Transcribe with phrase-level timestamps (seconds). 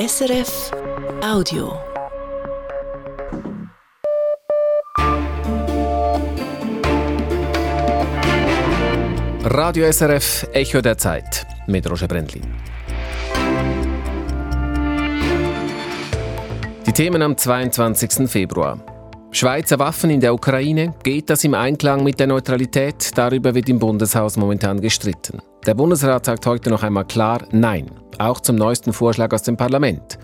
[0.00, 0.70] SRF
[1.22, 1.78] Audio.
[9.44, 12.46] Radio SRF Echo der Zeit mit Roger Brendlin.
[16.86, 18.26] Die Themen am 22.
[18.26, 18.89] Februar.
[19.32, 23.12] Schweizer Waffen in der Ukraine, geht das im Einklang mit der Neutralität?
[23.14, 25.40] Darüber wird im Bundeshaus momentan gestritten.
[25.64, 30.18] Der Bundesrat sagt heute noch einmal klar Nein, auch zum neuesten Vorschlag aus dem Parlament.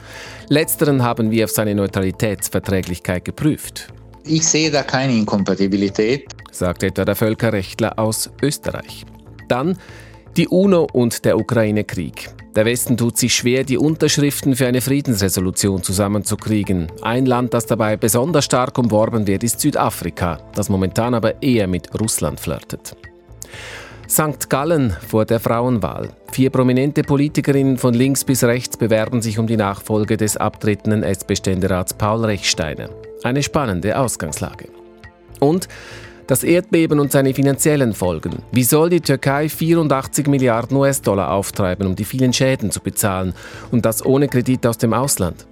[0.49, 3.93] Letzteren haben wir auf seine Neutralitätsverträglichkeit geprüft.
[4.25, 9.07] Ich sehe da keine Inkompatibilität, sagt etwa der Völkerrechtler aus Österreich.
[9.49, 9.79] Dann
[10.37, 12.29] die UNO und der Ukraine-Krieg.
[12.57, 16.91] Der Westen tut sich schwer, die Unterschriften für eine Friedensresolution zusammenzukriegen.
[17.03, 22.01] Ein Land, das dabei besonders stark umworben wird, ist Südafrika, das momentan aber eher mit
[22.01, 22.97] Russland flirtet.
[24.09, 24.49] St.
[24.49, 26.09] Gallen vor der Frauenwahl.
[26.33, 31.93] Vier prominente Politikerinnen von links bis rechts bewerben sich um die Nachfolge des abtretenden S-Beständerats
[31.93, 32.89] Paul Rechsteiner.
[33.23, 34.69] Eine spannende Ausgangslage.
[35.41, 35.69] Und
[36.27, 38.43] das Erdbeben und seine finanziellen Folgen.
[38.53, 43.35] Wie soll die Türkei 84 Milliarden US-Dollar auftreiben, um die vielen Schäden zu bezahlen?
[43.71, 45.47] Und das ohne Kredit aus dem Ausland?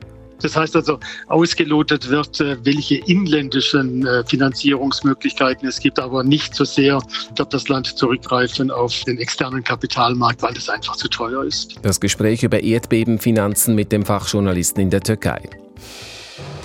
[0.44, 6.64] Das heißt also, ausgelotet wird, äh, welche inländischen äh, Finanzierungsmöglichkeiten es gibt, aber nicht so
[6.64, 7.00] sehr
[7.36, 11.76] wird das Land zurückgreifen auf den externen Kapitalmarkt, weil es einfach zu teuer ist.
[11.82, 15.48] Das Gespräch über Erdbebenfinanzen mit dem Fachjournalisten in der Türkei.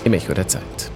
[0.04, 0.90] Im Echo der Zeit.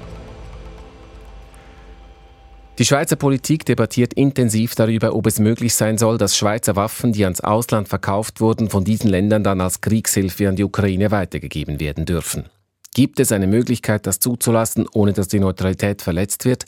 [2.76, 7.22] Die Schweizer Politik debattiert intensiv darüber, ob es möglich sein soll, dass Schweizer Waffen, die
[7.22, 12.04] ans Ausland verkauft wurden, von diesen Ländern dann als Kriegshilfe an die Ukraine weitergegeben werden
[12.04, 12.46] dürfen.
[12.92, 16.64] Gibt es eine Möglichkeit, das zuzulassen, ohne dass die Neutralität verletzt wird?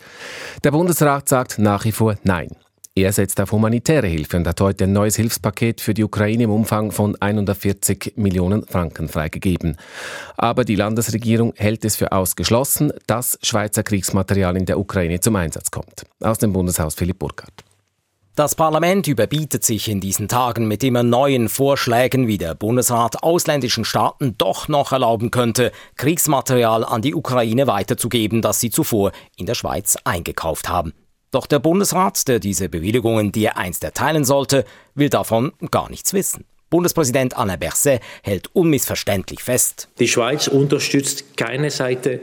[0.62, 2.50] Der Bundesrat sagt nach wie vor Nein.
[2.98, 6.50] Er setzt auf humanitäre Hilfe und hat heute ein neues Hilfspaket für die Ukraine im
[6.50, 9.76] Umfang von 140 Millionen Franken freigegeben.
[10.38, 15.70] Aber die Landesregierung hält es für ausgeschlossen, dass Schweizer Kriegsmaterial in der Ukraine zum Einsatz
[15.70, 16.06] kommt.
[16.20, 17.64] Aus dem Bundeshaus Philipp Burkhardt.
[18.34, 23.84] Das Parlament überbietet sich in diesen Tagen mit immer neuen Vorschlägen, wie der Bundesrat ausländischen
[23.84, 29.54] Staaten doch noch erlauben könnte, Kriegsmaterial an die Ukraine weiterzugeben, das sie zuvor in der
[29.54, 30.94] Schweiz eingekauft haben.
[31.30, 34.64] Doch der Bundesrat, der diese Bewilligungen dir einst erteilen sollte,
[34.94, 36.44] will davon gar nichts wissen.
[36.70, 39.88] Bundespräsident Alain Berset hält unmissverständlich fest.
[39.98, 42.20] Die Schweiz unterstützt keine Seite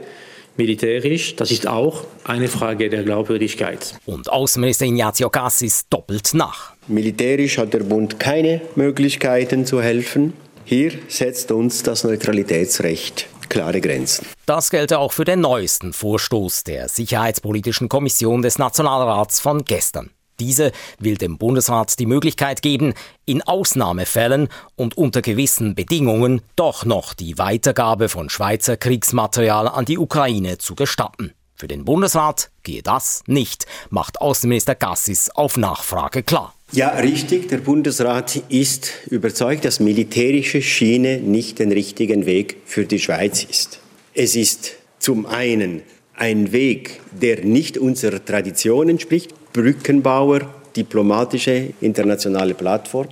[0.56, 1.36] militärisch.
[1.36, 3.94] Das ist auch eine Frage der Glaubwürdigkeit.
[4.04, 6.74] Und Außenminister Ignazio Cassis doppelt nach.
[6.88, 10.34] Militärisch hat der Bund keine Möglichkeiten zu helfen.
[10.66, 14.26] Hier setzt uns das Neutralitätsrecht klare Grenzen.
[14.46, 20.10] Das gelte auch für den neuesten Vorstoß der Sicherheitspolitischen Kommission des Nationalrats von gestern.
[20.40, 22.94] Diese will dem Bundesrat die Möglichkeit geben,
[23.26, 29.98] in Ausnahmefällen und unter gewissen Bedingungen doch noch die Weitergabe von Schweizer Kriegsmaterial an die
[29.98, 31.32] Ukraine zu gestatten.
[31.54, 36.54] Für den Bundesrat gehe das nicht, macht Außenminister Gassis auf Nachfrage klar.
[36.74, 37.48] Ja, richtig.
[37.50, 43.78] Der Bundesrat ist überzeugt, dass militärische Schiene nicht den richtigen Weg für die Schweiz ist.
[44.12, 45.82] Es ist zum einen
[46.16, 50.40] ein Weg, der nicht unserer Tradition entspricht, Brückenbauer,
[50.74, 53.06] diplomatische internationale Plattform.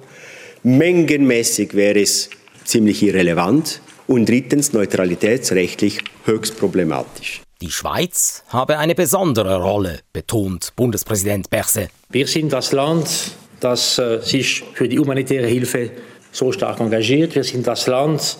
[0.64, 2.30] Mengenmäßig wäre es
[2.64, 7.42] ziemlich irrelevant und drittens neutralitätsrechtlich höchst problematisch.
[7.60, 11.90] Die Schweiz habe eine besondere Rolle, betont Bundespräsident Berset.
[12.10, 15.90] Wir sind das Land, das äh, sich für die humanitäre Hilfe
[16.32, 17.34] so stark engagiert.
[17.34, 18.38] Wir sind das Land,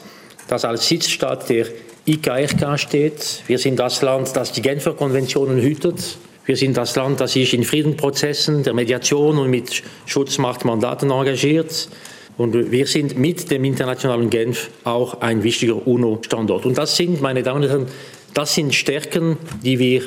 [0.49, 1.66] das als Sitzstaat der
[2.06, 3.43] IKRK steht.
[3.47, 6.19] Wir sind das Land, das die Genfer Konventionen hütet.
[6.44, 11.89] Wir sind das Land, das sich in Friedensprozessen der Mediation und mit Schutzmachtmandaten engagiert.
[12.37, 16.66] Und wir sind mit dem internationalen Genf auch ein wichtiger UNO-Standort.
[16.66, 17.87] Und das sind, meine Damen und Herren,
[18.34, 20.03] das sind Stärken, die wir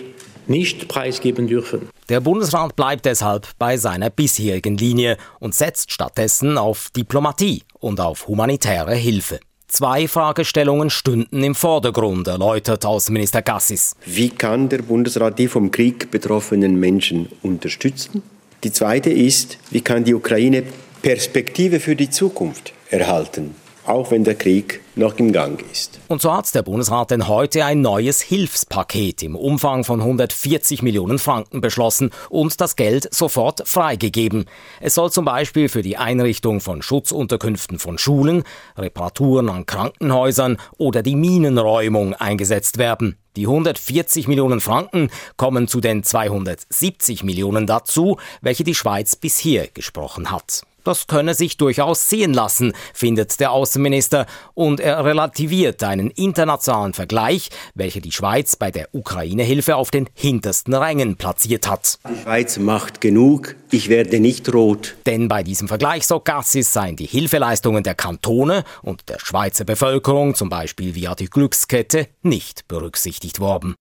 [0.50, 1.90] nicht preisgeben dürfen.
[2.10, 8.28] Der Bundesrat bleibt deshalb bei seiner bisherigen Linie und setzt stattdessen auf Diplomatie und auf
[8.28, 9.40] humanitäre Hilfe.
[9.68, 13.96] Zwei Fragestellungen stünden im Vordergrund, erläutert Außenminister Gassis.
[14.06, 18.22] Wie kann der Bundesrat die vom Krieg betroffenen Menschen unterstützen?
[18.64, 20.64] Die zweite ist, wie kann die Ukraine
[21.02, 23.56] Perspektive für die Zukunft erhalten?
[23.86, 26.00] Auch wenn der Krieg noch im Gang ist.
[26.08, 31.20] Und so hat der Bundesrat denn heute ein neues Hilfspaket im Umfang von 140 Millionen
[31.20, 34.46] Franken beschlossen und das Geld sofort freigegeben.
[34.80, 38.44] Es soll zum Beispiel für die Einrichtung von Schutzunterkünften von Schulen,
[38.78, 43.18] Reparaturen an Krankenhäusern oder die Minenräumung eingesetzt werden.
[43.36, 50.32] Die 140 Millionen Franken kommen zu den 270 Millionen dazu, welche die Schweiz bisher gesprochen
[50.32, 50.64] hat.
[50.86, 57.50] Das könne sich durchaus sehen lassen, findet der Außenminister, und er relativiert einen internationalen Vergleich,
[57.74, 61.98] welcher die Schweiz bei der Ukraine-Hilfe auf den hintersten Rängen platziert hat.
[62.08, 64.96] Die Schweiz macht genug, ich werde nicht rot.
[65.08, 70.36] Denn bei diesem Vergleich, so Gassis, seien die Hilfeleistungen der Kantone und der Schweizer Bevölkerung,
[70.36, 73.74] zum Beispiel via die Glückskette, nicht berücksichtigt worden.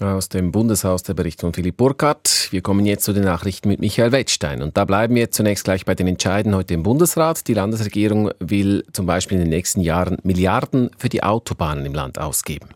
[0.00, 2.48] Aus dem Bundeshaus der Bericht von Philipp Burkhardt.
[2.52, 4.62] Wir kommen jetzt zu den Nachrichten mit Michael Wettstein.
[4.62, 7.48] Und da bleiben wir zunächst gleich bei den Entscheiden heute im Bundesrat.
[7.48, 12.20] Die Landesregierung will zum Beispiel in den nächsten Jahren Milliarden für die Autobahnen im Land
[12.20, 12.68] ausgeben.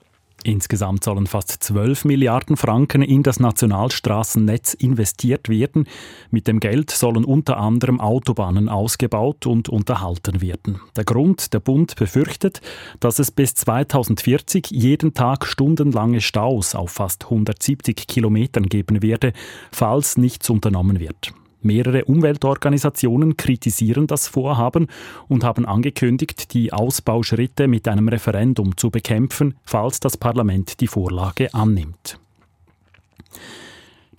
[0.44, 5.86] Insgesamt sollen fast 12 Milliarden Franken in das Nationalstraßennetz investiert werden.
[6.30, 10.80] Mit dem Geld sollen unter anderem Autobahnen ausgebaut und unterhalten werden.
[10.96, 12.60] Der Grund, der Bund befürchtet,
[12.98, 19.32] dass es bis 2040 jeden Tag stundenlange Staus auf fast 170 Kilometern geben werde,
[19.70, 21.32] falls nichts unternommen wird.
[21.62, 24.88] Mehrere Umweltorganisationen kritisieren das Vorhaben
[25.28, 31.52] und haben angekündigt, die Ausbauschritte mit einem Referendum zu bekämpfen, falls das Parlament die Vorlage
[31.54, 32.18] annimmt.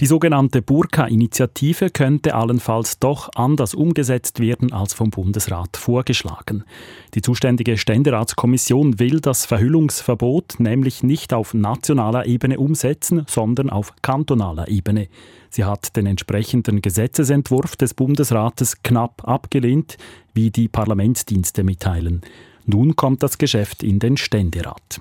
[0.03, 6.65] Die sogenannte Burka-Initiative könnte allenfalls doch anders umgesetzt werden als vom Bundesrat vorgeschlagen.
[7.13, 14.67] Die zuständige Ständeratskommission will das Verhüllungsverbot nämlich nicht auf nationaler Ebene umsetzen, sondern auf kantonaler
[14.67, 15.07] Ebene.
[15.49, 19.95] Sie hat den entsprechenden Gesetzesentwurf des Bundesrates knapp abgelehnt,
[20.33, 22.23] wie die Parlamentsdienste mitteilen.
[22.65, 24.99] Nun kommt das Geschäft in den Ständerat.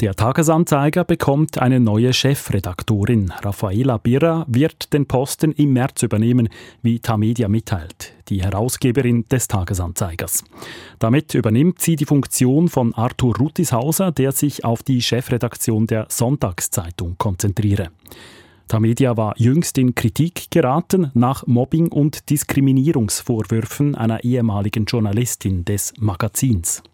[0.00, 3.32] Der Tagesanzeiger bekommt eine neue Chefredaktorin.
[3.42, 6.50] Raffaela Birra wird den Posten im März übernehmen,
[6.82, 10.44] wie Tamedia mitteilt, die Herausgeberin des Tagesanzeigers.
[11.00, 17.16] Damit übernimmt sie die Funktion von Arthur Rutishauser, der sich auf die Chefredaktion der Sonntagszeitung
[17.18, 17.88] konzentriere.
[18.68, 26.84] Tamedia war jüngst in Kritik geraten nach Mobbing- und Diskriminierungsvorwürfen einer ehemaligen Journalistin des Magazins.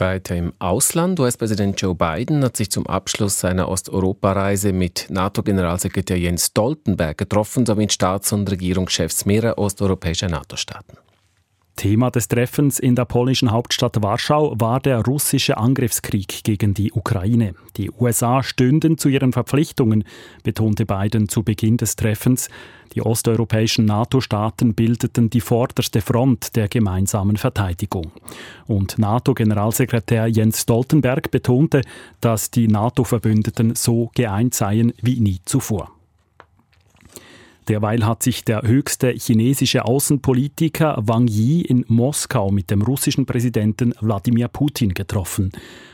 [0.00, 1.20] Weiter im Ausland.
[1.20, 7.82] US-Präsident Joe Biden hat sich zum Abschluss seiner Osteuropareise mit NATO-Generalsekretär Jens Stoltenberg getroffen, sowie
[7.82, 10.98] mit Staats- und Regierungschefs mehrerer osteuropäischer NATO-Staaten.
[11.76, 17.54] Thema des Treffens in der polnischen Hauptstadt Warschau war der russische Angriffskrieg gegen die Ukraine.
[17.76, 20.04] Die USA stünden zu ihren Verpflichtungen,
[20.42, 22.48] betonte Biden zu Beginn des Treffens.
[22.94, 28.12] Die osteuropäischen NATO-Staaten bildeten die vorderste Front der gemeinsamen Verteidigung.
[28.66, 31.82] Und NATO-Generalsekretär Jens Stoltenberg betonte,
[32.20, 35.90] dass die NATO-Verbündeten so geeint seien wie nie zuvor.
[37.68, 43.94] Derweil hat sich der höchste chinesische Außenpolitiker Wang Yi in Moskau mit dem russischen Präsidenten
[44.00, 45.50] Wladimir Putin getroffen.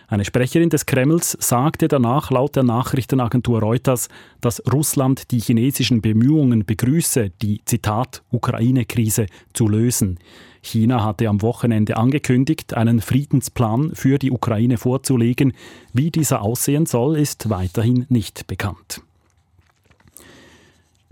[0.08, 4.08] Eine Sprecherin des Kremls sagte danach laut der Nachrichtenagentur Reuters,
[4.40, 10.18] dass Russland die chinesischen Bemühungen begrüße, die Zitat Ukraine-Krise zu lösen.
[10.62, 15.52] China hatte am Wochenende angekündigt, einen Friedensplan für die Ukraine vorzulegen.
[15.92, 19.02] Wie dieser aussehen soll, ist weiterhin nicht bekannt.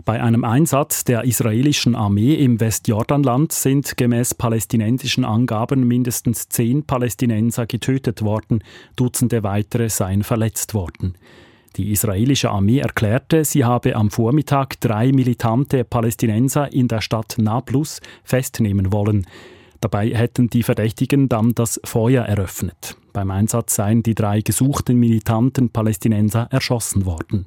[0.09, 7.67] Bei einem Einsatz der israelischen Armee im Westjordanland sind gemäß palästinensischen Angaben mindestens zehn Palästinenser
[7.67, 8.63] getötet worden,
[8.95, 11.13] Dutzende weitere seien verletzt worden.
[11.75, 18.01] Die israelische Armee erklärte, sie habe am Vormittag drei militante Palästinenser in der Stadt Nablus
[18.23, 19.27] festnehmen wollen.
[19.79, 22.97] Dabei hätten die Verdächtigen dann das Feuer eröffnet.
[23.13, 27.45] Beim Einsatz seien die drei gesuchten militanten Palästinenser erschossen worden.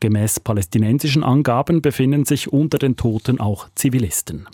[0.00, 4.48] Gemäß palästinensischen Angaben befinden sich unter den Toten auch Zivilisten.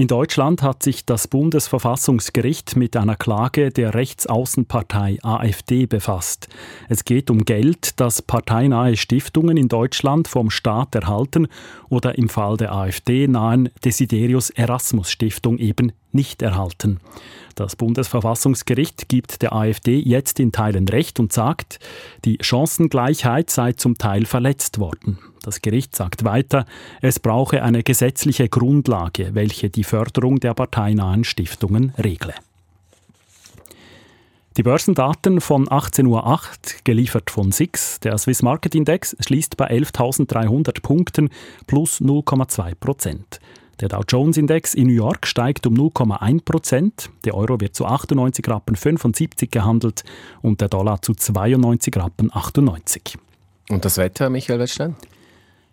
[0.00, 6.48] In Deutschland hat sich das Bundesverfassungsgericht mit einer Klage der Rechtsaußenpartei AfD befasst.
[6.88, 11.48] Es geht um Geld, das parteinahe Stiftungen in Deutschland vom Staat erhalten
[11.90, 17.00] oder im Fall der AfD nahen Desiderius Erasmus Stiftung eben nicht erhalten.
[17.54, 21.78] Das Bundesverfassungsgericht gibt der AfD jetzt in Teilen Recht und sagt,
[22.24, 25.18] die Chancengleichheit sei zum Teil verletzt worden.
[25.42, 26.66] Das Gericht sagt weiter,
[27.00, 32.34] es brauche eine gesetzliche Grundlage, welche die Förderung der parteinahen Stiftungen regle.
[34.56, 36.40] Die Börsendaten von 18.08 Uhr,
[36.84, 41.30] geliefert von SIX, der Swiss Market Index, schließt bei 11.300 Punkten
[41.66, 43.40] plus 0,2 Prozent.
[43.80, 47.10] Der Dow Jones Index in New York steigt um 0,1 Prozent.
[47.24, 50.04] Der Euro wird zu 98 Rappen 75 gehandelt
[50.42, 53.16] und der Dollar zu 92 Rappen 98.
[53.70, 54.96] Und das Wetter, Michael Wettstein?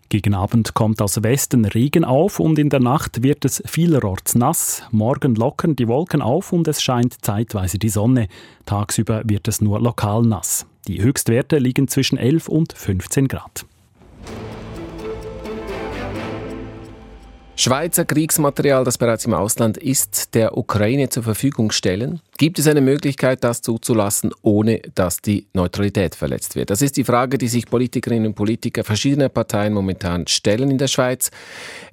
[0.07, 4.83] Gegen Abend kommt aus Westen Regen auf und in der Nacht wird es vielerorts nass.
[4.91, 8.29] Morgen lockern die Wolken auf und es scheint zeitweise die Sonne.
[8.65, 10.65] Tagsüber wird es nur lokal nass.
[10.87, 13.65] Die Höchstwerte liegen zwischen 11 und 15 Grad.
[17.59, 22.21] Schweizer Kriegsmaterial, das bereits im Ausland ist, der Ukraine zur Verfügung stellen?
[22.37, 26.69] Gibt es eine Möglichkeit, das zuzulassen, ohne dass die Neutralität verletzt wird?
[26.69, 30.85] Das ist die Frage, die sich Politikerinnen und Politiker verschiedener Parteien momentan stellen in der
[30.85, 31.31] Schweiz.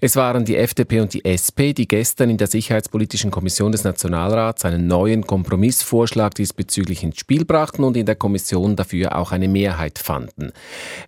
[0.02, 4.66] Es waren die FDP und die SP, die gestern in der Sicherheitspolitischen Kommission des Nationalrats
[4.66, 9.98] einen neuen Kompromissvorschlag diesbezüglich ins Spiel brachten und in der Kommission dafür auch eine Mehrheit
[9.98, 10.52] fanden.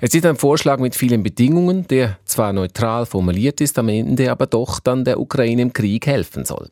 [0.01, 4.46] Es ist ein Vorschlag mit vielen Bedingungen, der zwar neutral formuliert ist, am Ende aber
[4.47, 6.69] doch dann der Ukraine im Krieg helfen soll.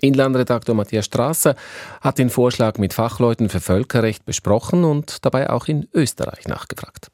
[0.00, 1.56] Inlandredaktor Matthias Strasser
[2.00, 7.10] hat den Vorschlag mit Fachleuten für Völkerrecht besprochen und dabei auch in Österreich nachgefragt.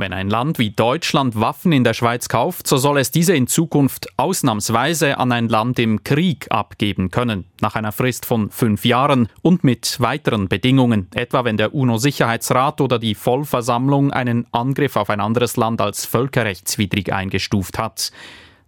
[0.00, 3.48] Wenn ein Land wie Deutschland Waffen in der Schweiz kauft, so soll es diese in
[3.48, 9.28] Zukunft ausnahmsweise an ein Land im Krieg abgeben können, nach einer Frist von fünf Jahren
[9.42, 15.18] und mit weiteren Bedingungen, etwa wenn der UNO-Sicherheitsrat oder die Vollversammlung einen Angriff auf ein
[15.18, 18.12] anderes Land als völkerrechtswidrig eingestuft hat.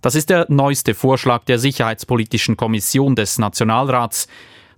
[0.03, 4.29] Das ist der neueste Vorschlag der Sicherheitspolitischen Kommission des Nationalrats.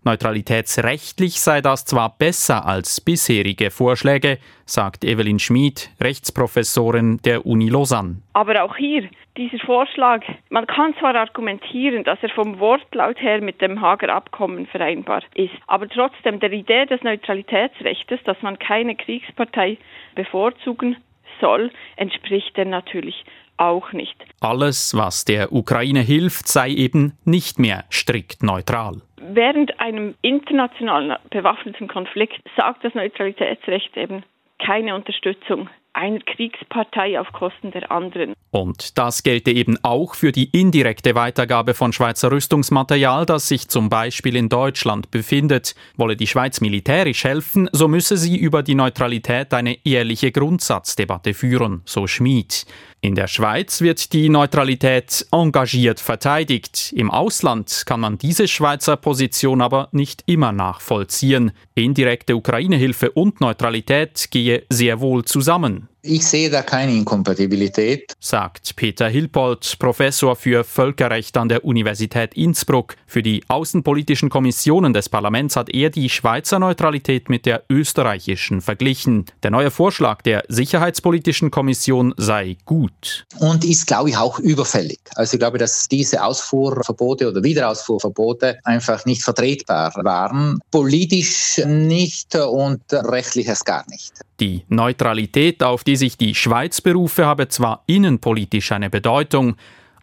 [0.04, 8.16] Neutralitätsrechtlich sei das zwar besser als bisherige Vorschläge, sagt Evelyn Schmid, Rechtsprofessorin der Uni Lausanne.
[8.32, 13.60] Aber auch hier, dieser Vorschlag, man kann zwar argumentieren, dass er vom Wortlaut her mit
[13.60, 19.78] dem Hager Abkommen vereinbar ist, aber trotzdem der Idee des Neutralitätsrechts, dass man keine Kriegspartei
[20.16, 20.96] bevorzugen
[21.40, 23.24] soll, entspricht er natürlich
[23.56, 24.16] auch nicht.
[24.40, 29.02] Alles, was der Ukraine hilft, sei eben nicht mehr strikt neutral.
[29.16, 34.25] Während einem internationalen bewaffneten Konflikt sagt das Neutralitätsrecht eben
[34.59, 38.34] keine Unterstützung einer Kriegspartei auf Kosten der anderen.
[38.50, 43.88] Und das gelte eben auch für die indirekte Weitergabe von Schweizer Rüstungsmaterial, das sich zum
[43.88, 45.75] Beispiel in Deutschland befindet.
[45.96, 51.82] Wolle die Schweiz militärisch helfen, so müsse sie über die Neutralität eine ehrliche Grundsatzdebatte führen,
[51.84, 52.66] so Schmid.
[53.04, 56.92] In der Schweiz wird die Neutralität engagiert verteidigt.
[56.94, 61.50] Im Ausland kann man diese Schweizer Position aber nicht immer nachvollziehen.
[61.75, 65.81] Indirekte Ukraine-Hilfe und Neutralität gehe sehr wohl zusammen.
[66.04, 72.97] Ich sehe da keine Inkompatibilität, sagt Peter Hilpold, Professor für Völkerrecht an der Universität Innsbruck.
[73.06, 79.26] Für die außenpolitischen Kommissionen des Parlaments hat er die Schweizer Neutralität mit der österreichischen verglichen.
[79.44, 83.25] Der neue Vorschlag der Sicherheitspolitischen Kommission sei gut.
[83.38, 84.99] Und ist, glaube ich, auch überfällig.
[85.14, 90.59] Also ich glaube, dass diese Ausfuhrverbote oder Wiederausfuhrverbote einfach nicht vertretbar waren.
[90.73, 94.14] Politisch nicht und rechtlich erst gar nicht.
[94.40, 99.56] Die Neutralität, auf die sich die Schweiz berufe, habe zwar innenpolitisch eine Bedeutung,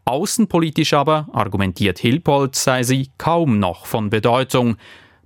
[0.05, 4.77] außenpolitisch aber, argumentiert Hilpold, sei sie kaum noch von Bedeutung.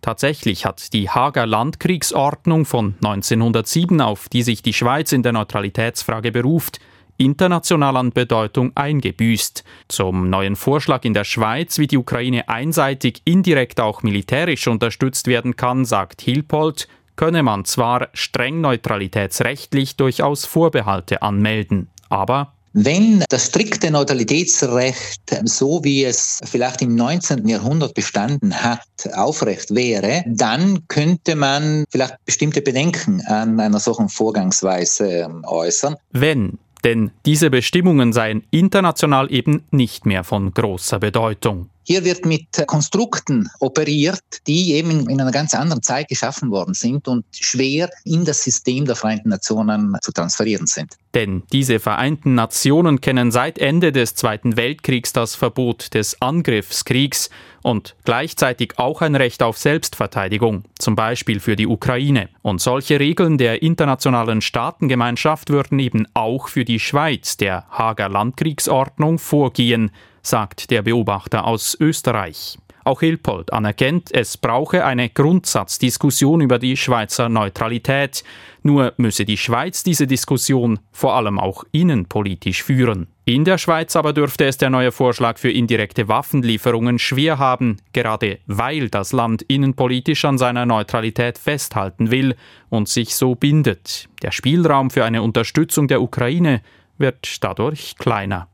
[0.02, 6.34] Tatsächlich hat die Hager Landkriegsordnung von 1907, auf die sich die Schweiz in der Neutralitätsfrage
[6.34, 6.80] beruft,
[7.18, 9.64] international an Bedeutung eingebüßt.
[9.88, 15.56] Zum neuen Vorschlag in der Schweiz, wie die Ukraine einseitig indirekt auch militärisch unterstützt werden
[15.56, 23.92] kann, sagt Hilpold, könne man zwar streng neutralitätsrechtlich durchaus Vorbehalte anmelden, aber wenn das strikte
[23.92, 27.48] Neutralitätsrecht, so wie es vielleicht im 19.
[27.48, 28.82] Jahrhundert bestanden hat,
[29.14, 35.98] aufrecht wäre, dann könnte man vielleicht bestimmte Bedenken an einer solchen Vorgangsweise ähm, äußern.
[36.12, 41.70] Wenn denn diese Bestimmungen seien international eben nicht mehr von großer Bedeutung.
[41.86, 47.08] Hier wird mit Konstrukten operiert, die eben in einer ganz anderen Zeit geschaffen worden sind
[47.08, 50.96] und schwer in das System der Vereinten Nationen zu transferieren sind.
[51.14, 57.30] Denn diese Vereinten Nationen kennen seit Ende des Zweiten Weltkriegs das Verbot des Angriffskriegs
[57.62, 62.30] und gleichzeitig auch ein Recht auf Selbstverteidigung, zum Beispiel für die Ukraine.
[62.42, 69.20] Und solche Regeln der internationalen Staatengemeinschaft würden eben auch für die Schweiz der Hager Landkriegsordnung
[69.20, 69.92] vorgehen
[70.24, 72.58] sagt der Beobachter aus Österreich.
[72.86, 78.26] Auch Hilpold anerkennt, es brauche eine Grundsatzdiskussion über die Schweizer Neutralität.
[78.62, 83.08] Nur müsse die Schweiz diese Diskussion vor allem auch innenpolitisch führen.
[83.24, 88.40] In der Schweiz aber dürfte es der neue Vorschlag für indirekte Waffenlieferungen schwer haben, gerade
[88.48, 92.36] weil das Land innenpolitisch an seiner Neutralität festhalten will
[92.70, 94.10] und sich so bindet.
[94.22, 96.62] Der Spielraum für eine Unterstützung der Ukraine
[96.98, 98.53] wird dadurch kleiner.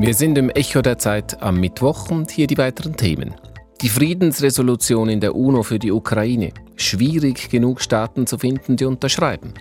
[0.00, 3.34] Wir sind im Echo der Zeit am Mittwoch und hier die weiteren Themen.
[3.82, 6.52] Die Friedensresolution in der UNO für die Ukraine.
[6.76, 9.54] Schwierig genug Staaten zu finden, die unterschreiben.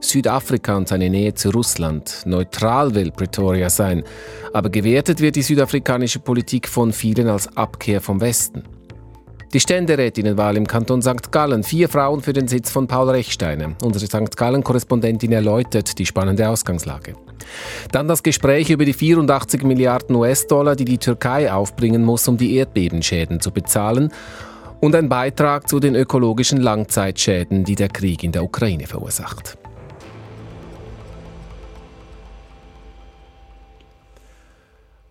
[0.00, 2.22] Südafrika und seine Nähe zu Russland.
[2.26, 4.04] Neutral will Pretoria sein,
[4.52, 8.62] aber gewertet wird die südafrikanische Politik von vielen als Abkehr vom Westen.
[9.52, 11.32] Die Ständerätinnenwahl im Kanton St.
[11.32, 11.64] Gallen.
[11.64, 13.74] Vier Frauen für den Sitz von Paul Rechsteiner.
[13.82, 14.36] Unsere St.
[14.36, 17.16] Gallen-Korrespondentin erläutert die spannende Ausgangslage.
[17.90, 22.56] Dann das Gespräch über die 84 Milliarden US-Dollar, die die Türkei aufbringen muss, um die
[22.56, 24.12] Erdbebenschäden zu bezahlen.
[24.80, 29.56] Und ein Beitrag zu den ökologischen Langzeitschäden, die der Krieg in der Ukraine verursacht.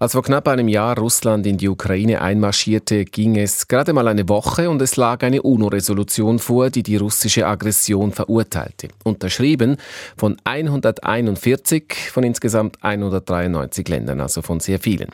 [0.01, 4.27] Als vor knapp einem Jahr Russland in die Ukraine einmarschierte, ging es gerade mal eine
[4.27, 8.87] Woche und es lag eine UNO-Resolution vor, die die russische Aggression verurteilte.
[9.03, 9.77] Unterschrieben
[10.17, 15.09] von 141 von insgesamt 193 Ländern, also von sehr vielen.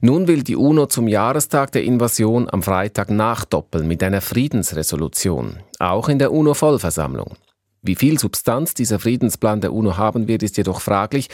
[0.00, 6.08] Nun will die UNO zum Jahrestag der Invasion am Freitag nachdoppeln mit einer Friedensresolution, auch
[6.08, 7.34] in der UNO-Vollversammlung.
[7.82, 11.28] Wie viel Substanz dieser Friedensplan der UNO haben wird, ist jedoch fraglich,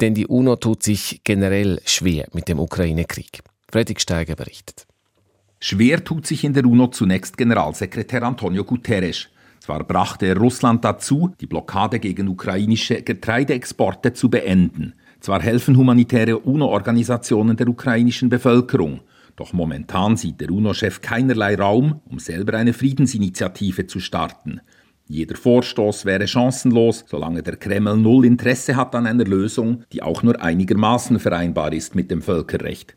[0.00, 3.42] denn die UNO tut sich generell schwer mit dem Ukraine-Krieg.
[3.70, 4.86] Fredrik Steiger berichtet.
[5.60, 9.28] Schwer tut sich in der UNO zunächst Generalsekretär Antonio Guterres.
[9.60, 14.94] Zwar brachte er Russland dazu, die Blockade gegen ukrainische Getreideexporte zu beenden.
[15.20, 19.02] Zwar helfen humanitäre UNO-Organisationen der ukrainischen Bevölkerung.
[19.36, 24.60] Doch momentan sieht der UNO-Chef keinerlei Raum, um selber eine Friedensinitiative zu starten.
[25.12, 30.22] Jeder Vorstoß wäre chancenlos, solange der Kreml null Interesse hat an einer Lösung, die auch
[30.22, 32.96] nur einigermaßen vereinbar ist mit dem Völkerrecht.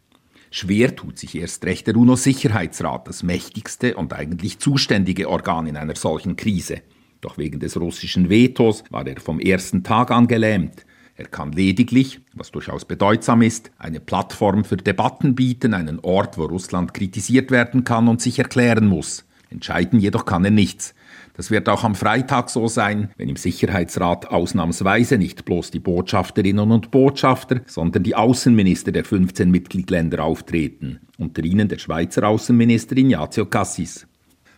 [0.49, 5.97] Schwer tut sich erst recht der UNO-Sicherheitsrat, das mächtigste und eigentlich zuständige Organ in einer
[5.97, 6.77] solchen Krise.
[7.19, 10.85] Doch wegen des russischen Vetos war er vom ersten Tag an gelähmt.
[11.17, 16.45] Er kann lediglich, was durchaus bedeutsam ist, eine Plattform für Debatten bieten, einen Ort, wo
[16.45, 19.25] Russland kritisiert werden kann und sich erklären muss.
[19.49, 20.95] Entscheiden jedoch kann er nichts.
[21.37, 26.71] Das wird auch am Freitag so sein, wenn im Sicherheitsrat ausnahmsweise nicht bloß die Botschafterinnen
[26.71, 33.45] und Botschafter, sondern die Außenminister der 15 Mitgliedsländer auftreten, unter ihnen der Schweizer Außenminister Ignazio
[33.45, 34.07] Cassis.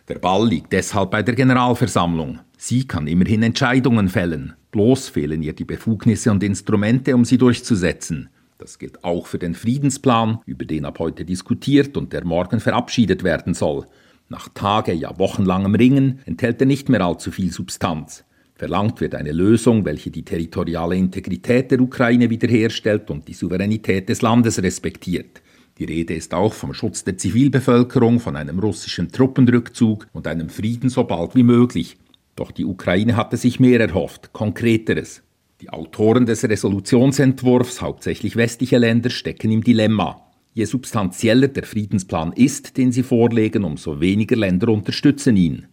[0.06, 2.38] Der Ball liegt deshalb bei der Generalversammlung.
[2.56, 4.54] Sie kann immerhin Entscheidungen fällen.
[4.70, 8.28] Bloß fehlen ihr die Befugnisse und Instrumente, um sie durchzusetzen.
[8.56, 13.22] Das gilt auch für den Friedensplan, über den ab heute diskutiert und der morgen verabschiedet
[13.22, 13.86] werden soll.
[14.30, 18.24] Nach Tage, ja wochenlangem Ringen enthält er nicht mehr allzu viel Substanz.
[18.54, 24.20] Verlangt wird eine Lösung, welche die territoriale Integrität der Ukraine wiederherstellt und die Souveränität des
[24.20, 25.40] Landes respektiert.
[25.78, 30.90] Die Rede ist auch vom Schutz der Zivilbevölkerung, von einem russischen Truppenrückzug und einem Frieden
[30.90, 31.96] so bald wie möglich.
[32.34, 35.22] Doch die Ukraine hatte sich mehr erhofft, konkreteres.
[35.60, 40.27] Die Autoren des Resolutionsentwurfs, hauptsächlich westliche Länder, stecken im Dilemma.
[40.58, 45.66] Je substanzieller der Friedensplan ist, den sie vorlegen, umso weniger Länder unterstützen ihn.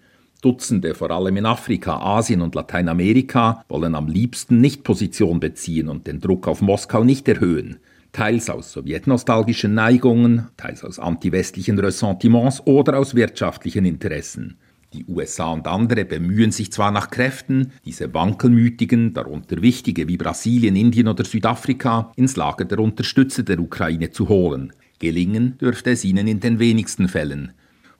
[0.43, 6.05] Dutzende, vor allem in Afrika, Asien und Lateinamerika, wollen am liebsten nicht Position beziehen und
[6.05, 7.77] den Druck auf Moskau nicht erhöhen.
[8.11, 14.55] Teils aus sowjetnostalgischen Neigungen, teils aus antiwestlichen Ressentiments oder aus wirtschaftlichen Interessen.
[14.95, 20.77] Die USA und andere bemühen sich zwar nach Kräften, diese wankelmütigen, darunter wichtige wie Brasilien,
[20.77, 24.71] Indien oder Südafrika, ins Lager der Unterstützer der Ukraine zu holen.
[24.99, 27.51] Gelingen dürfte es ihnen in den wenigsten Fällen.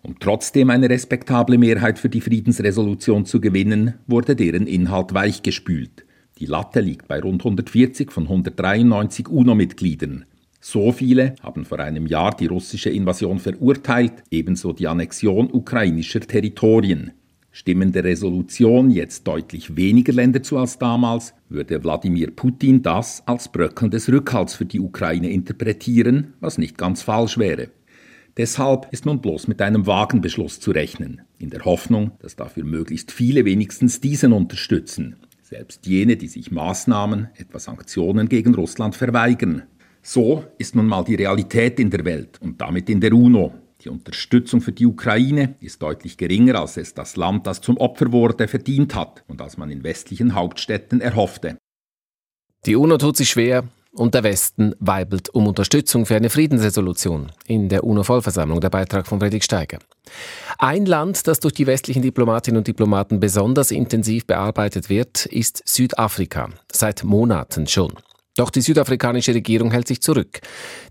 [0.04, 6.06] Um trotzdem eine respektable Mehrheit für die Friedensresolution zu gewinnen, wurde deren Inhalt weichgespült.
[6.38, 10.24] Die Latte liegt bei rund 140 von 193 UNO-Mitgliedern.
[10.68, 17.12] So viele haben vor einem Jahr die russische Invasion verurteilt, ebenso die Annexion ukrainischer Territorien.
[17.52, 23.52] Stimmen der Resolution jetzt deutlich weniger Länder zu als damals, würde Wladimir Putin das als
[23.52, 27.70] Bröckeln des Rückhalts für die Ukraine interpretieren, was nicht ganz falsch wäre.
[28.36, 33.12] Deshalb ist nun bloß mit einem Wagenbeschluss zu rechnen, in der Hoffnung, dass dafür möglichst
[33.12, 39.62] viele wenigstens diesen unterstützen, selbst jene, die sich Maßnahmen, etwa Sanktionen gegen Russland verweigern.
[40.08, 43.56] So ist nun mal die Realität in der Welt und damit in der UNO.
[43.84, 48.12] Die Unterstützung für die Ukraine ist deutlich geringer, als es das Land, das zum Opfer
[48.12, 51.58] wurde, verdient hat und als man in westlichen Hauptstädten erhoffte.
[52.68, 53.64] Die UNO tut sich schwer
[53.94, 58.62] und der Westen weibelt um Unterstützung für eine Friedensresolution in der UNO-Vollversammlung.
[58.62, 59.80] Der Beitrag von Friedrich Steiger.
[60.60, 66.50] Ein Land, das durch die westlichen Diplomatinnen und Diplomaten besonders intensiv bearbeitet wird, ist Südafrika.
[66.72, 67.94] Seit Monaten schon.
[68.36, 70.42] Doch die südafrikanische Regierung hält sich zurück,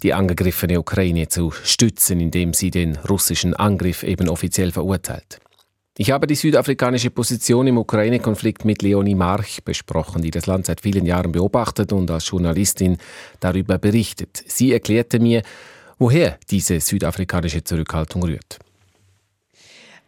[0.02, 5.40] die angegriffene Ukraine zu stützen, indem sie den russischen Angriff eben offiziell verurteilt.
[5.96, 10.80] Ich habe die südafrikanische Position im Ukraine-Konflikt mit Leonie March besprochen, die das Land seit
[10.80, 12.96] vielen Jahren beobachtet und als Journalistin
[13.38, 14.42] darüber berichtet.
[14.46, 15.42] Sie erklärte mir,
[15.98, 18.58] woher diese südafrikanische Zurückhaltung rührt.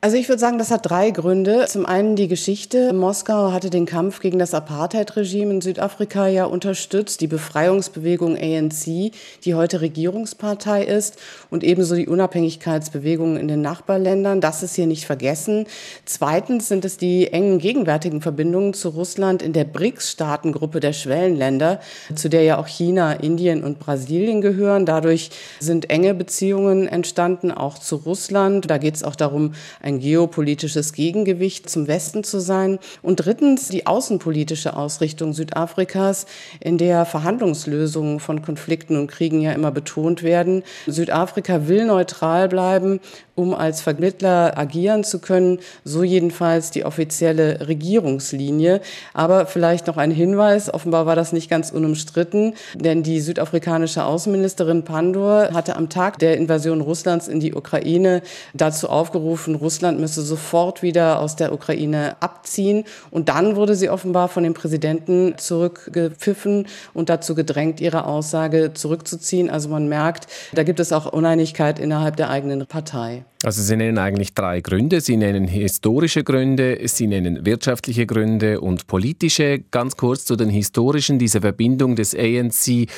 [0.07, 1.65] Also ich würde sagen, das hat drei Gründe.
[1.67, 2.93] Zum einen die Geschichte.
[2.93, 9.11] Moskau hatte den Kampf gegen das Apartheid-Regime in Südafrika ja unterstützt, die Befreiungsbewegung ANC,
[9.45, 11.19] die heute Regierungspartei ist
[11.51, 14.41] und ebenso die Unabhängigkeitsbewegungen in den Nachbarländern.
[14.41, 15.67] Das ist hier nicht vergessen.
[16.05, 21.81] Zweitens sind es die engen gegenwärtigen Verbindungen zu Russland in der BRICS-Staatengruppe der Schwellenländer,
[22.15, 24.87] zu der ja auch China, Indien und Brasilien gehören.
[24.87, 28.71] Dadurch sind enge Beziehungen entstanden, auch zu Russland.
[28.71, 32.79] Da geht es auch darum, ein geopolitisches Gegengewicht zum Westen zu sein.
[33.03, 36.27] Und drittens die außenpolitische Ausrichtung Südafrikas,
[36.61, 40.63] in der Verhandlungslösungen von Konflikten und Kriegen ja immer betont werden.
[40.87, 43.01] Südafrika will neutral bleiben,
[43.35, 45.59] um als Vermittler agieren zu können.
[45.85, 48.81] So jedenfalls die offizielle Regierungslinie.
[49.15, 50.73] Aber vielleicht noch ein Hinweis.
[50.73, 56.37] Offenbar war das nicht ganz unumstritten, denn die südafrikanische Außenministerin Pandor hatte am Tag der
[56.37, 58.23] Invasion Russlands in die Ukraine
[58.55, 62.85] dazu aufgerufen, Russland müsse sofort wieder aus der Ukraine abziehen.
[63.11, 69.51] Und dann wurde sie offenbar von dem Präsidenten zurückgepfiffen und dazu gedrängt, ihre Aussage zurückzuziehen.
[69.51, 73.25] Also man merkt, da gibt es auch Uneinigkeit innerhalb der eigenen Partei.
[73.47, 75.01] Also Sie nennen eigentlich drei Gründe.
[75.01, 79.61] Sie nennen historische Gründe, Sie nennen wirtschaftliche Gründe und politische.
[79.71, 82.89] Ganz kurz zu den historischen, diese Verbindung des ANC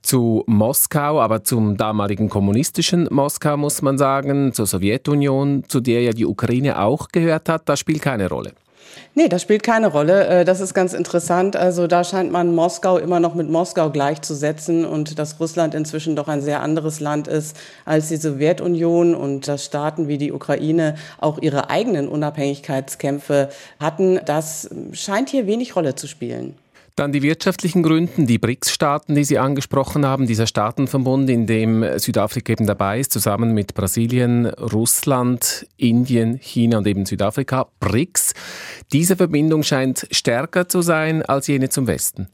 [0.00, 6.12] zu Moskau, aber zum damaligen kommunistischen Moskau muss man sagen, zur Sowjetunion, zu der ja
[6.20, 8.52] die Ukraine auch gehört hat, das spielt keine Rolle.
[9.14, 10.26] Nee, das spielt keine Rolle.
[10.26, 11.56] Äh, das ist ganz interessant.
[11.56, 16.28] Also da scheint man Moskau immer noch mit Moskau gleichzusetzen und dass Russland inzwischen doch
[16.28, 21.38] ein sehr anderes Land ist als die Sowjetunion und dass Staaten wie die Ukraine auch
[21.38, 26.54] ihre eigenen Unabhängigkeitskämpfe hatten, das scheint hier wenig Rolle zu spielen.
[27.00, 32.52] Dann die wirtschaftlichen Gründe, die BRICS-Staaten, die Sie angesprochen haben, dieser Staatenverbund, in dem Südafrika
[32.52, 38.34] eben dabei ist, zusammen mit Brasilien, Russland, Indien, China und eben Südafrika, BRICS.
[38.92, 42.28] Diese Verbindung scheint stärker zu sein als jene zum Westen.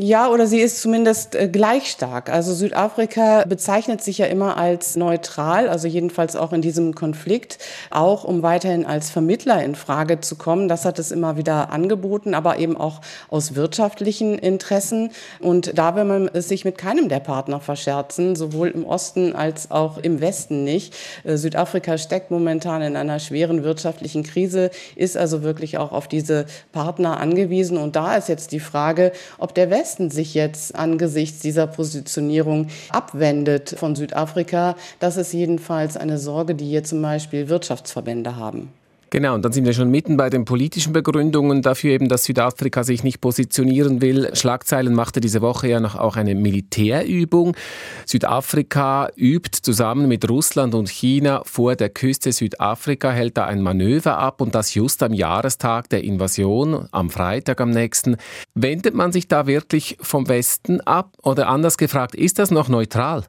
[0.00, 2.30] Ja, oder sie ist zumindest äh, gleich stark.
[2.30, 7.58] Also Südafrika bezeichnet sich ja immer als neutral, also jedenfalls auch in diesem Konflikt,
[7.90, 10.68] auch um weiterhin als Vermittler in Frage zu kommen.
[10.68, 15.10] Das hat es immer wieder angeboten, aber eben auch aus wirtschaftlichen Interessen.
[15.40, 19.72] Und da will man es sich mit keinem der Partner verscherzen, sowohl im Osten als
[19.72, 20.94] auch im Westen nicht.
[21.24, 26.46] Äh, Südafrika steckt momentan in einer schweren wirtschaftlichen Krise, ist also wirklich auch auf diese
[26.70, 27.78] Partner angewiesen.
[27.78, 32.66] Und da ist jetzt die Frage, ob der Westen Westen sich jetzt angesichts dieser Positionierung
[32.90, 34.76] abwendet von Südafrika.
[35.00, 38.70] Das ist jedenfalls eine Sorge, die hier zum Beispiel Wirtschaftsverbände haben.
[39.10, 42.84] Genau, und dann sind wir schon mitten bei den politischen Begründungen dafür eben, dass Südafrika
[42.84, 44.30] sich nicht positionieren will.
[44.34, 47.56] Schlagzeilen machte diese Woche ja noch auch eine Militärübung.
[48.04, 54.18] Südafrika übt zusammen mit Russland und China vor der Küste Südafrika, hält da ein Manöver
[54.18, 58.16] ab und das just am Jahrestag der Invasion, am Freitag am nächsten.
[58.54, 61.16] Wendet man sich da wirklich vom Westen ab?
[61.22, 63.24] Oder anders gefragt, ist das noch neutral?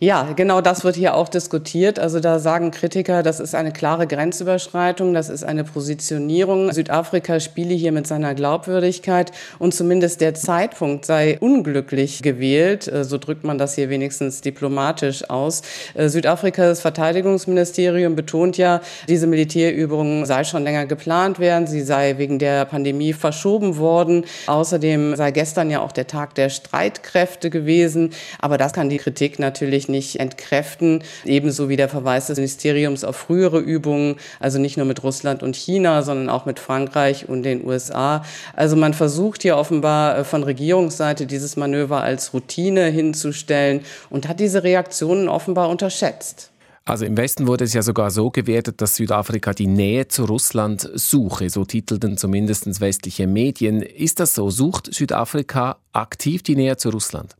[0.00, 1.98] Ja, genau das wird hier auch diskutiert.
[1.98, 6.72] Also da sagen Kritiker, das ist eine klare Grenzüberschreitung, das ist eine Positionierung.
[6.72, 12.88] Südafrika spiele hier mit seiner Glaubwürdigkeit und zumindest der Zeitpunkt sei unglücklich gewählt.
[12.88, 15.62] Äh, so drückt man das hier wenigstens diplomatisch aus.
[15.94, 22.38] Äh, Südafrikas Verteidigungsministerium betont ja, diese Militärübung sei schon länger geplant werden, sie sei wegen
[22.38, 24.24] der Pandemie verschoben worden.
[24.46, 28.10] Außerdem sei gestern ja auch der Tag der Streitkräfte gewesen.
[28.40, 33.04] Aber das kann die Kritik natürlich natürlich nicht entkräften, ebenso wie der Verweis des Ministeriums
[33.04, 37.44] auf frühere Übungen, also nicht nur mit Russland und China, sondern auch mit Frankreich und
[37.44, 38.24] den USA.
[38.54, 44.40] Also man versucht hier offenbar äh, von Regierungsseite dieses Manöver als Routine hinzustellen und hat
[44.40, 46.50] diese Reaktionen offenbar unterschätzt.
[46.84, 50.90] Also im Westen wurde es ja sogar so gewertet, dass Südafrika die Nähe zu Russland
[50.94, 53.80] suche, so titelten zumindest westliche Medien.
[53.80, 54.50] Ist das so?
[54.50, 57.36] Sucht Südafrika aktiv die Nähe zu Russland?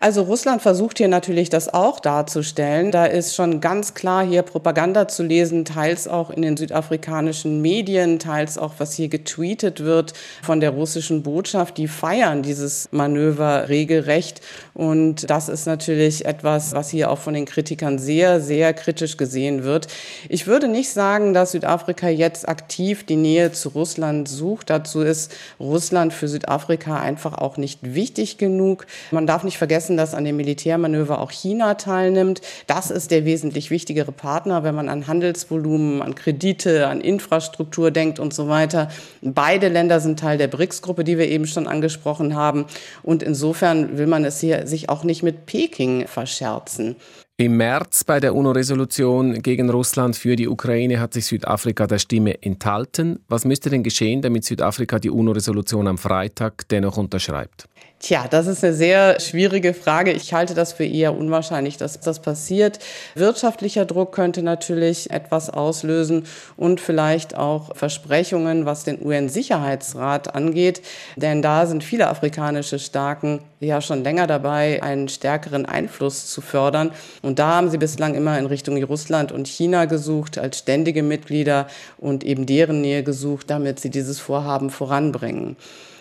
[0.00, 2.90] Also Russland versucht hier natürlich das auch darzustellen.
[2.90, 8.18] Da ist schon ganz klar hier Propaganda zu lesen, teils auch in den südafrikanischen Medien,
[8.18, 11.78] teils auch was hier getweetet wird von der russischen Botschaft.
[11.78, 14.40] Die feiern dieses Manöver regelrecht.
[14.74, 19.64] Und das ist natürlich etwas, was hier auch von den Kritikern sehr, sehr kritisch gesehen
[19.64, 19.88] wird.
[20.28, 24.70] Ich würde nicht sagen, dass Südafrika jetzt aktiv die Nähe zu Russland sucht.
[24.70, 28.86] Dazu ist Russland für Südafrika einfach auch nicht wichtig genug.
[29.10, 32.40] Man darf nicht vergessen, dass an dem Militärmanöver auch China teilnimmt.
[32.66, 38.18] Das ist der wesentlich wichtigere Partner, wenn man an Handelsvolumen, an Kredite, an Infrastruktur denkt
[38.18, 38.88] und so weiter.
[39.20, 42.64] Beide Länder sind Teil der BRICS-Gruppe, die wir eben schon angesprochen haben.
[43.02, 46.96] Und insofern will man es hier sich auch nicht mit Peking verscherzen.
[47.38, 52.42] Im März bei der UNO-Resolution gegen Russland für die Ukraine hat sich Südafrika der Stimme
[52.42, 53.18] enthalten.
[53.28, 57.68] Was müsste denn geschehen, damit Südafrika die UNO-Resolution am Freitag dennoch unterschreibt?
[58.02, 60.10] Tja, das ist eine sehr schwierige Frage.
[60.10, 62.80] Ich halte das für eher unwahrscheinlich, dass das passiert.
[63.14, 66.24] Wirtschaftlicher Druck könnte natürlich etwas auslösen
[66.56, 70.82] und vielleicht auch Versprechungen, was den UN-Sicherheitsrat angeht.
[71.14, 76.90] Denn da sind viele afrikanische Staaten ja schon länger dabei, einen stärkeren Einfluss zu fördern.
[77.22, 81.68] Und da haben sie bislang immer in Richtung Russland und China gesucht, als ständige Mitglieder
[81.98, 85.56] und eben deren Nähe gesucht, damit sie dieses Vorhaben voranbringen.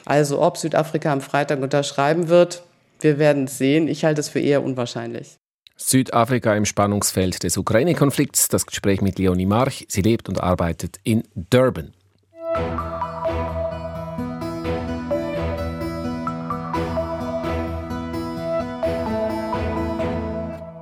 [0.06, 2.64] Also ob Südafrika am Freitag unterschreiben wird,
[3.00, 3.88] wir werden es sehen.
[3.88, 5.38] Ich halte es für eher unwahrscheinlich.
[5.78, 8.48] Südafrika im Spannungsfeld des Ukraine-Konflikts.
[8.48, 9.86] Das Gespräch mit Leonie March.
[9.90, 11.94] Sie lebt und arbeitet in Durban.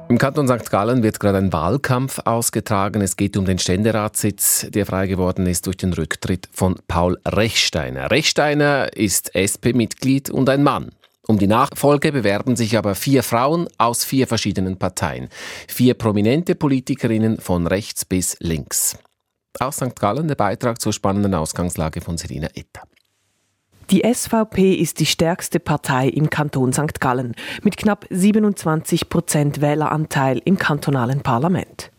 [0.09, 0.71] Im Kanton St.
[0.71, 2.99] Gallen wird gerade ein Wahlkampf ausgetragen.
[2.99, 8.09] Es geht um den Ständeratssitz, der frei geworden ist durch den Rücktritt von Paul Rechsteiner.
[8.09, 10.89] Rechsteiner ist SP-Mitglied und ein Mann.
[11.27, 15.29] Um die Nachfolge bewerben sich aber vier Frauen aus vier verschiedenen Parteien.
[15.67, 18.97] Vier prominente Politikerinnen von rechts bis links.
[19.59, 19.95] Aus St.
[19.95, 22.81] Gallen der Beitrag zur spannenden Ausgangslage von Serena Etta.
[23.91, 27.01] Die SVP ist die stärkste Partei im Kanton St.
[27.01, 31.89] Gallen mit knapp 27 Prozent Wähleranteil im kantonalen Parlament.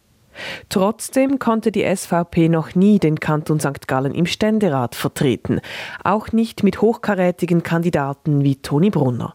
[0.68, 3.88] Trotzdem konnte die SVP noch nie den Kanton St.
[3.88, 5.61] Gallen im Ständerat vertreten,
[6.05, 9.35] auch nicht mit hochkarätigen Kandidaten wie Toni Brunner.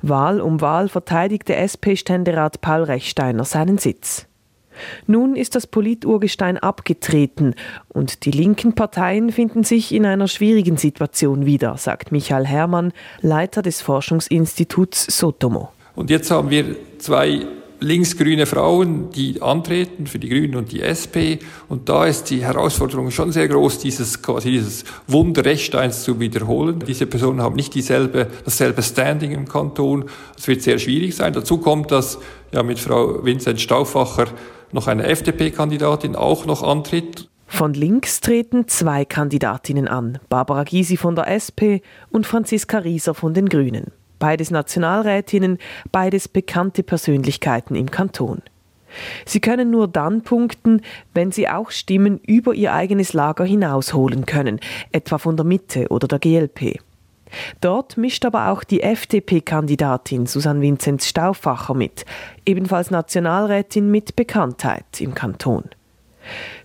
[0.00, 4.28] Wahl um Wahl verteidigte SP-Ständerat Paul Rechsteiner seinen Sitz.
[5.06, 7.54] Nun ist das Politurgestein abgetreten
[7.88, 13.62] und die linken Parteien finden sich in einer schwierigen Situation wieder, sagt Michael Herrmann, Leiter
[13.62, 15.70] des Forschungsinstituts Sotomo.
[15.94, 17.46] Und jetzt haben wir zwei
[17.80, 21.38] linksgrüne Frauen, die antreten für die Grünen und die SP.
[21.68, 25.44] Und da ist die Herausforderung schon sehr groß, dieses, quasi dieses Wunder
[25.90, 26.82] zu wiederholen.
[26.86, 30.06] Diese Personen haben nicht dieselbe, dasselbe Standing im Kanton.
[30.36, 31.32] Es wird sehr schwierig sein.
[31.32, 32.18] Dazu kommt, dass
[32.52, 34.26] ja mit Frau Vincent Stauffacher
[34.72, 37.28] noch eine FDP-Kandidatin auch noch antritt.
[37.46, 43.34] Von links treten zwei Kandidatinnen an, Barbara Gysi von der SP und Franziska Rieser von
[43.34, 43.92] den Grünen.
[44.18, 45.58] Beides Nationalrätinnen,
[45.92, 48.42] beides bekannte Persönlichkeiten im Kanton.
[49.24, 54.60] Sie können nur dann punkten, wenn sie auch Stimmen über ihr eigenes Lager hinausholen können,
[54.92, 56.80] etwa von der Mitte oder der GLP.
[57.60, 62.04] Dort mischt aber auch die FDP-Kandidatin Susanne Vinzenz Stauffacher mit,
[62.44, 65.64] ebenfalls Nationalrätin mit Bekanntheit im Kanton.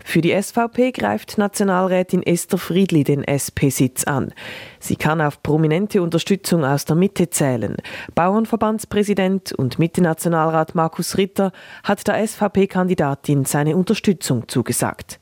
[0.04, 4.34] Für die SVP greift Nationalrätin Esther Friedli den SP-Sitz an.
[4.80, 7.78] Sie kann auf prominente Unterstützung aus der Mitte zählen.
[8.16, 11.52] Bauernverbandspräsident und Mitte-Nationalrat Markus Ritter
[11.84, 15.21] hat der SVP-Kandidatin seine Unterstützung zugesagt.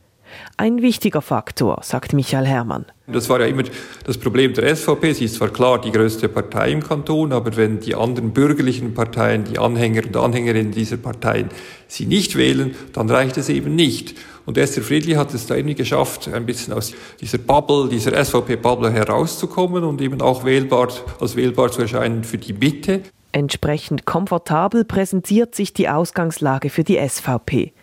[0.58, 2.86] Ein wichtiger Faktor, sagt Michael Herrmann.
[3.08, 3.64] Das war ja immer
[4.06, 5.14] das Problem der SVP.
[5.14, 9.46] Sie ist zwar klar die größte Partei im Kanton, aber wenn die anderen bürgerlichen Parteien,
[9.46, 11.50] die Anhänger und Anhängerinnen dieser Parteien
[11.88, 14.16] sie nicht wählen, dann reicht es eben nicht.
[14.46, 18.92] Und Esther Friedli hat es da irgendwie geschafft, ein bisschen aus dieser Bubble, dieser SVP-Bubble
[18.92, 20.90] herauszukommen und eben auch wählbar,
[21.20, 23.02] als wählbar zu erscheinen für die Mitte.
[23.32, 27.74] Entsprechend komfortabel präsentiert sich die Ausgangslage für die SVP.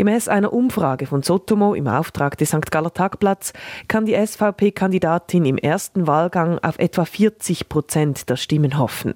[0.00, 2.70] Gemäß einer Umfrage von Sotomo im Auftrag des St.
[2.70, 3.52] Galler Tagblatts
[3.86, 9.12] kann die SVP-Kandidatin im ersten Wahlgang auf etwa 40 Prozent der Stimmen hoffen.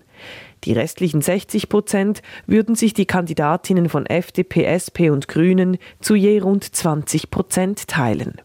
[0.64, 6.38] Die restlichen 60 Prozent würden sich die Kandidatinnen von FDP, SP und Grünen zu je
[6.40, 8.42] rund 20 Prozent teilen.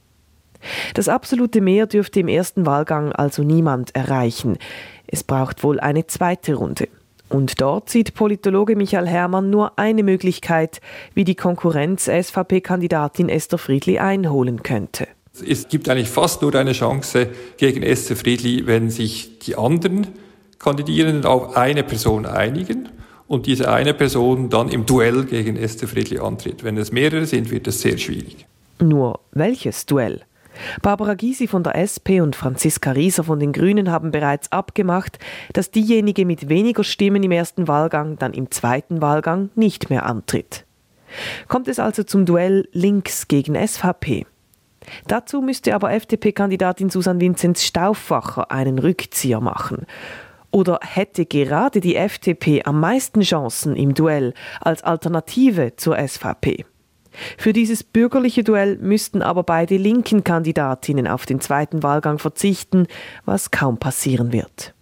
[0.94, 4.58] Das absolute Mehr dürfte im ersten Wahlgang also niemand erreichen.
[5.08, 6.88] Es braucht wohl eine zweite Runde.
[7.30, 10.82] Und dort sieht Politologe Michael Herrmann nur eine Möglichkeit,
[11.14, 15.08] wie die Konkurrenz SVP-Kandidatin Esther Friedli einholen könnte.
[15.48, 20.08] Es gibt eigentlich fast nur eine Chance gegen Esther Friedli, wenn sich die anderen
[20.58, 22.90] Kandidierenden auf eine Person einigen
[23.28, 26.64] und diese eine Person dann im Duell gegen Esther Friedli antritt.
[26.64, 28.48] Wenn es mehrere sind, wird es sehr schwierig.
[28.82, 30.22] Nur welches Duell?
[30.82, 35.20] Barbara Gysi von der SP und Franziska Rieser von den Grünen haben bereits abgemacht,
[35.54, 40.66] dass diejenige mit weniger Stimmen im ersten Wahlgang dann im zweiten Wahlgang nicht mehr antritt.
[41.48, 44.26] Kommt es also zum Duell links gegen SVP?
[45.08, 49.86] Dazu müsste aber FDP-Kandidatin Susan Vinzenz Stauffacher einen Rückzieher machen.
[50.52, 56.66] Oder hätte gerade die FDP am meisten Chancen im Duell als Alternative zur SVP?
[57.38, 62.88] Für dieses bürgerliche Duell müssten aber beide linken Kandidatinnen auf den zweiten Wahlgang verzichten,
[63.26, 64.74] was kaum passieren wird.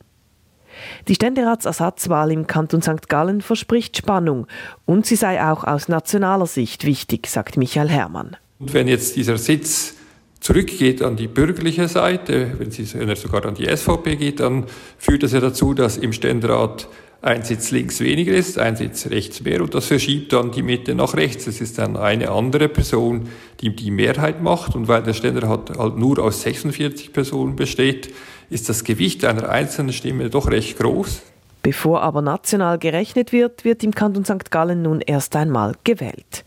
[1.08, 3.10] Die Ständeratsersatzwahl im Kanton St.
[3.10, 4.48] Gallen verspricht Spannung
[4.86, 8.38] und sie sei auch aus nationaler Sicht wichtig, sagt Michael Herrmann.
[8.60, 9.96] Und wenn jetzt dieser Sitz
[10.40, 14.66] zurückgeht an die bürgerliche Seite, wenn, sie, wenn er sogar an die SVP geht, dann
[14.98, 16.88] führt das ja dazu, dass im Ständerat
[17.22, 20.96] ein Sitz links weniger ist, ein Sitz rechts mehr und das verschiebt dann die Mitte
[20.96, 21.48] nach rechts.
[21.48, 25.98] Es ist dann eine andere Person, die die Mehrheit macht und weil der Ständerat halt
[25.98, 28.14] nur aus 46 Personen besteht,
[28.50, 31.22] ist das Gewicht einer einzelnen Stimme doch recht groß.
[31.64, 34.52] Bevor aber national gerechnet wird, wird im Kanton St.
[34.52, 36.46] Gallen nun erst einmal gewählt.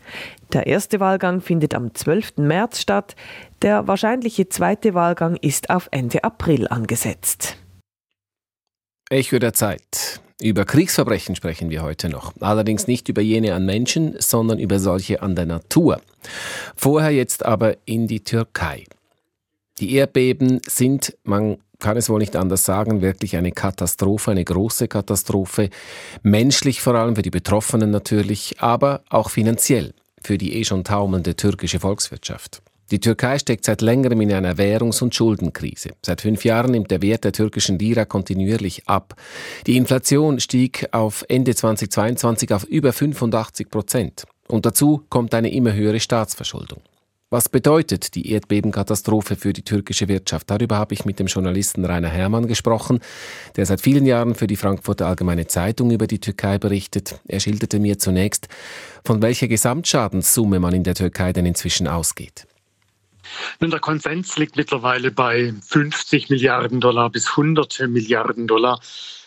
[0.53, 2.37] Der erste Wahlgang findet am 12.
[2.37, 3.15] März statt,
[3.61, 7.57] der wahrscheinliche zweite Wahlgang ist auf Ende April angesetzt.
[9.09, 10.21] Echo der Zeit.
[10.41, 12.33] Über Kriegsverbrechen sprechen wir heute noch.
[12.39, 16.01] Allerdings nicht über jene an Menschen, sondern über solche an der Natur.
[16.75, 18.85] Vorher jetzt aber in die Türkei.
[19.79, 24.87] Die Erdbeben sind, man kann es wohl nicht anders sagen, wirklich eine Katastrophe, eine große
[24.87, 25.69] Katastrophe.
[26.23, 31.35] Menschlich vor allem für die Betroffenen natürlich, aber auch finanziell für die eh schon taumelnde
[31.35, 32.61] türkische Volkswirtschaft.
[32.91, 35.91] Die Türkei steckt seit längerem in einer Währungs- und Schuldenkrise.
[36.01, 39.15] Seit fünf Jahren nimmt der Wert der türkischen Lira kontinuierlich ab.
[39.65, 44.25] Die Inflation stieg auf Ende 2022 auf über 85 Prozent.
[44.49, 46.81] Und dazu kommt eine immer höhere Staatsverschuldung.
[47.29, 50.49] Was bedeutet die Erdbebenkatastrophe für die türkische Wirtschaft?
[50.49, 52.99] Darüber habe ich mit dem Journalisten Rainer Herrmann gesprochen,
[53.55, 57.21] der seit vielen Jahren für die Frankfurter Allgemeine Zeitung über die Türkei berichtet.
[57.25, 58.49] Er schilderte mir zunächst,
[59.05, 62.47] von welcher Gesamtschadenssumme man in der Türkei denn inzwischen ausgeht.
[63.59, 68.79] Nun, der Konsens liegt mittlerweile bei 50 Milliarden Dollar bis 100 Milliarden Dollar.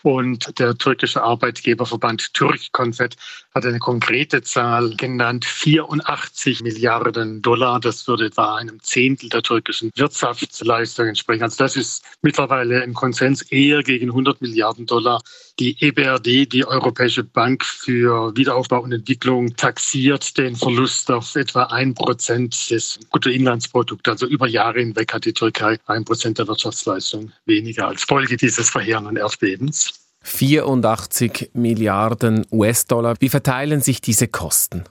[0.05, 3.17] Und der türkische Arbeitgeberverband Türk-Konfett
[3.55, 7.81] hat eine konkrete Zahl genannt, 84 Milliarden Dollar.
[7.81, 11.45] Das würde etwa einem Zehntel der türkischen Wirtschaftsleistung entsprechen.
[11.45, 15.23] Also das ist mittlerweile im Konsens eher gegen 100 Milliarden Dollar.
[15.59, 21.95] Die EBRD, die Europäische Bank für Wiederaufbau und Entwicklung, taxiert den Verlust auf etwa ein
[21.95, 24.07] Prozent des Bruttoinlandsprodukts.
[24.07, 28.69] Also über Jahre hinweg hat die Türkei ein Prozent der Wirtschaftsleistung weniger als Folge dieses
[28.69, 29.94] verheerenden Erdbebens.
[30.25, 33.15] 84 Milliarden US-Dollar.
[33.21, 34.85] Wie verteilen sich diese Kosten?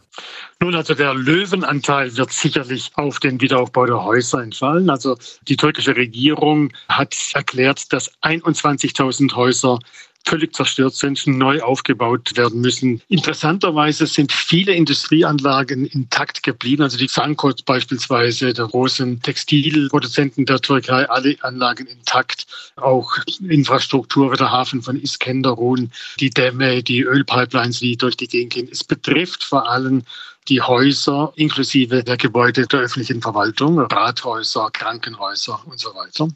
[0.59, 4.89] Nun, also der Löwenanteil wird sicherlich auf den Wiederaufbau der Häuser entfallen.
[4.89, 5.17] Also
[5.47, 9.79] die türkische Regierung hat erklärt, dass 21.000 Häuser
[10.25, 13.01] völlig zerstört sind, neu aufgebaut werden müssen.
[13.07, 16.83] Interessanterweise sind viele Industrieanlagen intakt geblieben.
[16.83, 22.47] Also die Sankot beispielsweise, der großen Textilproduzenten der Türkei, alle Anlagen intakt.
[22.75, 28.53] Auch Infrastruktur wie der Hafen von Iskenderun, die Dämme, die Ölpipelines, die durch die Gegend
[28.53, 28.69] gehen.
[28.71, 30.03] Es betrifft vor allem
[30.49, 36.27] die Häuser inklusive der Gebäude der öffentlichen Verwaltung, Rathäuser, Krankenhäuser und so weiter.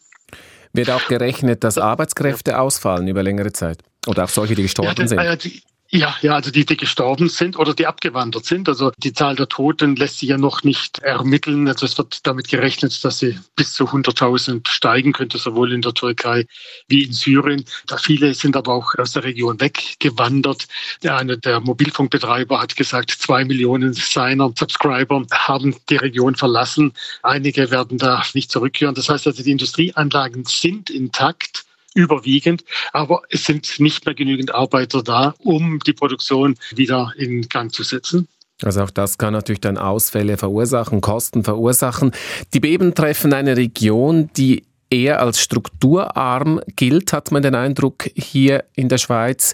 [0.77, 3.79] Wird auch gerechnet, dass Arbeitskräfte ausfallen über längere Zeit?
[4.05, 5.43] Oder auch solche, die gestorben ja, sind?
[5.43, 8.67] Die, ja, ja, also die, die gestorben sind oder die abgewandert sind.
[8.67, 11.67] Also die Zahl der Toten lässt sich ja noch nicht ermitteln.
[11.67, 15.93] Also es wird damit gerechnet, dass sie bis zu 100.000 steigen könnte, sowohl in der
[15.93, 16.45] Türkei
[16.89, 17.63] wie in Syrien.
[17.85, 20.67] Da viele sind aber auch aus der Region weggewandert.
[21.03, 26.91] Der eine der Mobilfunkbetreiber hat gesagt, zwei Millionen seiner Subscriber haben die Region verlassen.
[27.23, 28.93] Einige werden da nicht zurückkehren.
[28.93, 31.66] Das heißt also, die Industrieanlagen sind intakt
[31.97, 37.73] überwiegend, aber es sind nicht mehr genügend Arbeiter da, um die Produktion wieder in Gang
[37.73, 38.27] zu setzen.
[38.63, 42.11] Also auch das kann natürlich dann Ausfälle verursachen, Kosten verursachen.
[42.53, 48.63] Die Beben treffen eine Region, die eher als strukturarm gilt, hat man den Eindruck hier
[48.73, 49.53] in der Schweiz.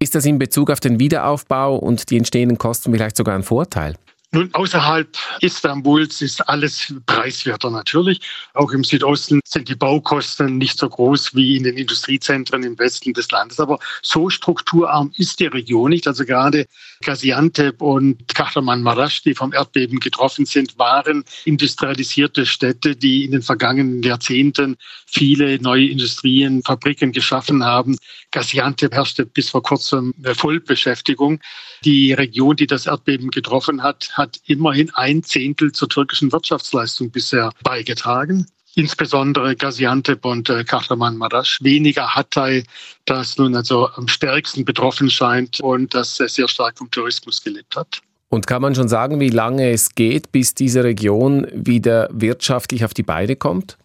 [0.00, 3.94] Ist das in Bezug auf den Wiederaufbau und die entstehenden Kosten vielleicht sogar ein Vorteil?
[4.30, 8.20] Nun, außerhalb Istanbuls ist alles preiswerter natürlich.
[8.52, 13.14] Auch im Südosten sind die Baukosten nicht so groß wie in den Industriezentren im Westen
[13.14, 13.58] des Landes.
[13.58, 16.06] Aber so strukturarm ist die Region nicht.
[16.06, 16.66] Also gerade
[17.00, 24.02] Gaziantep und Kahramanmaraş, die vom Erdbeben getroffen sind, waren industrialisierte Städte, die in den vergangenen
[24.02, 27.96] Jahrzehnten viele neue Industrien, Fabriken geschaffen haben.
[28.30, 31.40] Gaziantep herrschte bis vor kurzem Vollbeschäftigung.
[31.84, 37.52] Die Region, die das Erdbeben getroffen hat, hat immerhin ein Zehntel zur türkischen Wirtschaftsleistung bisher
[37.62, 38.46] beigetragen
[38.78, 42.64] insbesondere Gaziantep und äh, Kahramanmaraş, weniger Hatay,
[43.06, 47.74] das nun also am stärksten betroffen scheint und das äh, sehr stark vom Tourismus gelebt
[47.74, 48.00] hat.
[48.28, 52.94] Und kann man schon sagen, wie lange es geht, bis diese Region wieder wirtschaftlich auf
[52.94, 53.78] die Beine kommt?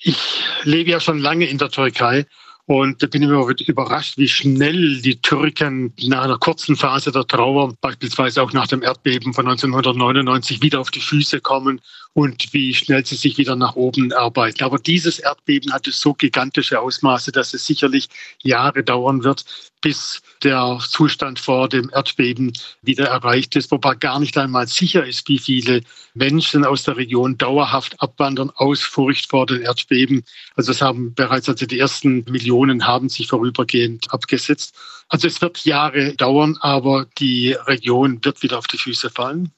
[0.00, 2.26] Ich lebe ja schon lange in der Türkei
[2.70, 7.26] Und da bin ich immer überrascht, wie schnell die Türken nach einer kurzen Phase der
[7.26, 11.80] Trauer, beispielsweise auch nach dem Erdbeben von 1999, wieder auf die Füße kommen
[12.12, 14.64] und wie schnell sie sich wieder nach oben arbeiten.
[14.64, 18.08] Aber dieses Erdbeben hatte so gigantische Ausmaße, dass es sicherlich
[18.42, 19.44] Jahre dauern wird,
[19.80, 22.52] bis der Zustand vor dem Erdbeben
[22.82, 25.82] wieder erreicht ist, wobei gar nicht einmal sicher ist, wie viele
[26.14, 30.24] Menschen aus der Region dauerhaft abwandern aus Furcht vor den Erdbeben.
[30.56, 34.74] Also es haben bereits also die ersten Millionen haben sich vorübergehend abgesetzt.
[35.08, 39.52] Also es wird Jahre dauern, aber die Region wird wieder auf die Füße fallen.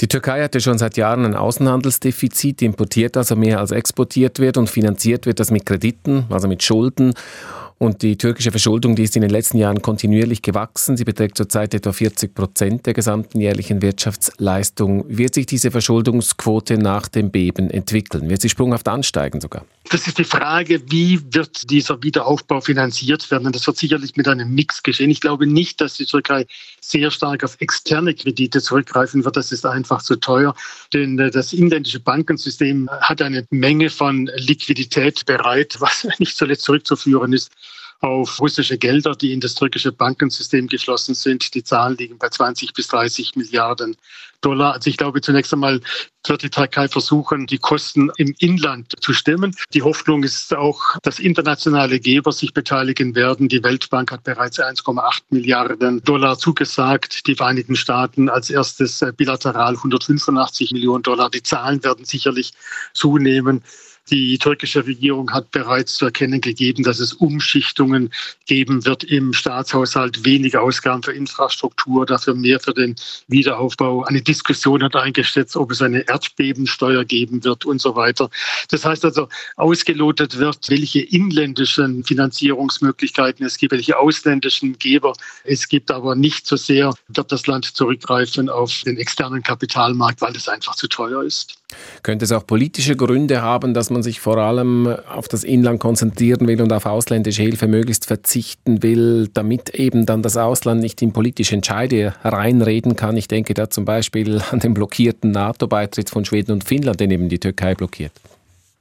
[0.00, 4.68] Die Türkei hatte schon seit Jahren ein Außenhandelsdefizit, importiert also mehr als exportiert wird und
[4.68, 7.14] finanziert wird das mit Krediten, also mit Schulden.
[7.76, 10.96] Und die türkische Verschuldung, die ist in den letzten Jahren kontinuierlich gewachsen.
[10.96, 15.04] Sie beträgt zurzeit etwa 40 Prozent der gesamten jährlichen Wirtschaftsleistung.
[15.08, 18.28] Wird sich diese Verschuldungsquote nach dem Beben entwickeln?
[18.30, 19.64] Wird sie sprunghaft ansteigen sogar?
[19.90, 23.46] Das ist die Frage, wie wird dieser Wiederaufbau finanziert werden?
[23.46, 25.10] Und das wird sicherlich mit einem Mix geschehen.
[25.10, 26.46] Ich glaube nicht, dass die Türkei
[26.80, 29.36] sehr stark auf externe Kredite zurückgreifen wird.
[29.36, 30.54] Das ist einfach zu teuer.
[30.92, 37.32] Denn äh, das inländische Bankensystem hat eine Menge von Liquidität bereit, was nicht zuletzt zurückzuführen
[37.32, 37.50] ist
[38.00, 41.54] auf russische Gelder, die in das türkische Bankensystem geschlossen sind.
[41.54, 43.96] Die Zahlen liegen bei 20 bis 30 Milliarden
[44.44, 44.74] Dollar.
[44.74, 45.80] Also ich glaube, zunächst einmal
[46.26, 49.54] wird die Türkei versuchen, die Kosten im Inland zu stemmen.
[49.72, 53.48] Die Hoffnung ist auch, dass internationale Geber sich beteiligen werden.
[53.48, 57.26] Die Weltbank hat bereits 1,8 Milliarden Dollar zugesagt.
[57.26, 61.30] Die Vereinigten Staaten als erstes bilateral 185 Millionen Dollar.
[61.30, 62.52] Die Zahlen werden sicherlich
[62.92, 63.62] zunehmen.
[64.10, 68.10] Die türkische Regierung hat bereits zu erkennen gegeben, dass es Umschichtungen
[68.46, 72.96] geben wird im Staatshaushalt, weniger Ausgaben für Infrastruktur, dafür mehr für den
[73.28, 74.04] Wiederaufbau.
[74.04, 78.28] Eine Diskussion hat eingesetzt, ob es eine Erdbebensteuer geben wird und so weiter.
[78.68, 85.90] Das heißt also, ausgelotet wird, welche inländischen Finanzierungsmöglichkeiten es gibt, welche ausländischen Geber es gibt,
[85.90, 90.74] aber nicht so sehr wird das Land zurückgreifen auf den externen Kapitalmarkt, weil es einfach
[90.74, 91.58] zu teuer ist.
[92.02, 96.46] Könnte es auch politische Gründe haben, dass man sich vor allem auf das Inland konzentrieren
[96.46, 101.12] will und auf ausländische Hilfe möglichst verzichten will, damit eben dann das Ausland nicht in
[101.12, 103.16] politische Entscheide reinreden kann?
[103.16, 107.30] Ich denke da zum Beispiel an den blockierten NATO-Beitritt von Schweden und Finnland, den eben
[107.30, 108.12] die Türkei blockiert.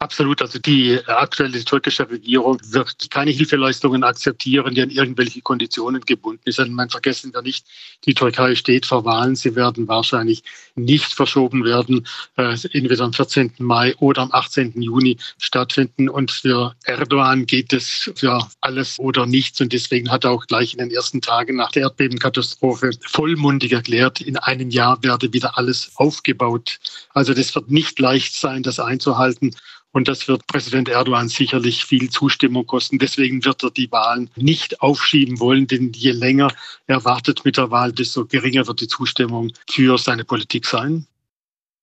[0.04, 0.42] Absolut.
[0.42, 6.74] Also die aktuelle türkische Regierung wird keine Hilfeleistungen akzeptieren, die an irgendwelche Konditionen gebunden sind.
[6.74, 7.66] Man vergessen wir nicht,
[8.04, 9.38] die Türkei steht vor Wahlen.
[9.38, 10.44] Sie werden wahrscheinlich
[10.76, 13.54] nicht verschoben werden, äh, entweder am 14.
[13.60, 14.82] Mai oder am 18.
[14.82, 16.10] Juni stattfinden.
[16.10, 19.62] Und für Erdogan geht es für alles oder nichts.
[19.62, 24.20] Und deswegen hat er auch gleich in den ersten Tagen nach der Erdbebenkatastrophe vollmundig erklärt,
[24.20, 26.80] in einem Jahr werde wieder alles aufgebaut.
[27.14, 29.56] Also das wird nicht leicht sein, das einzuhalten.
[29.94, 32.98] Und das wird Präsident Erdogan sicherlich viel Zustimmung kosten.
[32.98, 36.52] Deswegen wird er die Wahlen nicht aufschieben wollen, denn je länger
[36.88, 41.06] er wartet mit der Wahl, desto geringer wird die Zustimmung für seine Politik sein.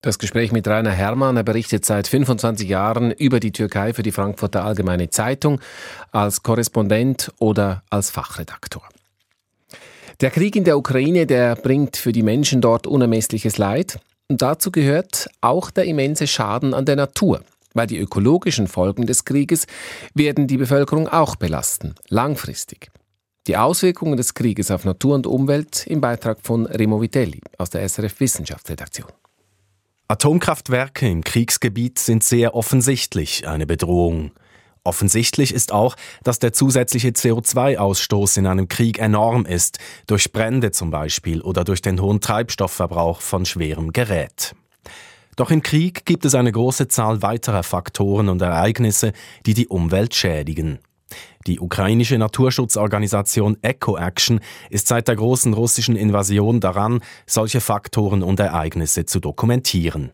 [0.01, 1.37] Das Gespräch mit Rainer Herrmann.
[1.37, 5.61] Er berichtet seit 25 Jahren über die Türkei für die Frankfurter Allgemeine Zeitung
[6.11, 8.83] als Korrespondent oder als Fachredaktor.
[10.19, 13.99] Der Krieg in der Ukraine, der bringt für die Menschen dort unermessliches Leid.
[14.27, 19.25] Und dazu gehört auch der immense Schaden an der Natur weil die ökologischen Folgen des
[19.25, 19.67] Krieges
[20.13, 22.91] werden die Bevölkerung auch belasten, langfristig.
[23.47, 27.87] Die Auswirkungen des Krieges auf Natur und Umwelt im Beitrag von Remo Vitelli aus der
[27.87, 29.09] SRF Wissenschaftsredaktion.
[30.07, 34.31] Atomkraftwerke im Kriegsgebiet sind sehr offensichtlich eine Bedrohung.
[34.83, 40.91] Offensichtlich ist auch, dass der zusätzliche CO2-Ausstoß in einem Krieg enorm ist, durch Brände zum
[40.91, 44.53] Beispiel oder durch den hohen Treibstoffverbrauch von schwerem Gerät.
[45.35, 49.13] Doch im Krieg gibt es eine große Zahl weiterer Faktoren und Ereignisse,
[49.45, 50.79] die die Umwelt schädigen.
[51.47, 59.05] Die ukrainische Naturschutzorganisation EcoAction ist seit der großen russischen Invasion daran, solche Faktoren und Ereignisse
[59.05, 60.11] zu dokumentieren.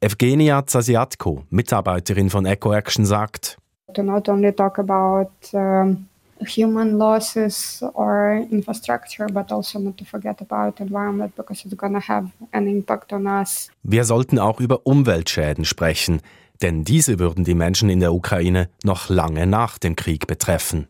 [0.00, 3.58] Evgenia Zasiatko, Mitarbeiterin von EcoAction, sagt,
[3.94, 6.08] to not only talk about um
[6.46, 12.28] human losses or infrastructure, but also not to forget about environment because it's gonna have
[12.52, 13.70] an impact on us.
[13.82, 16.20] Wir sollten auch über Umweltschäden sprechen,
[16.62, 20.86] denn diese würden die Menschen in der Ukraine noch lange nach dem Krieg betreffen.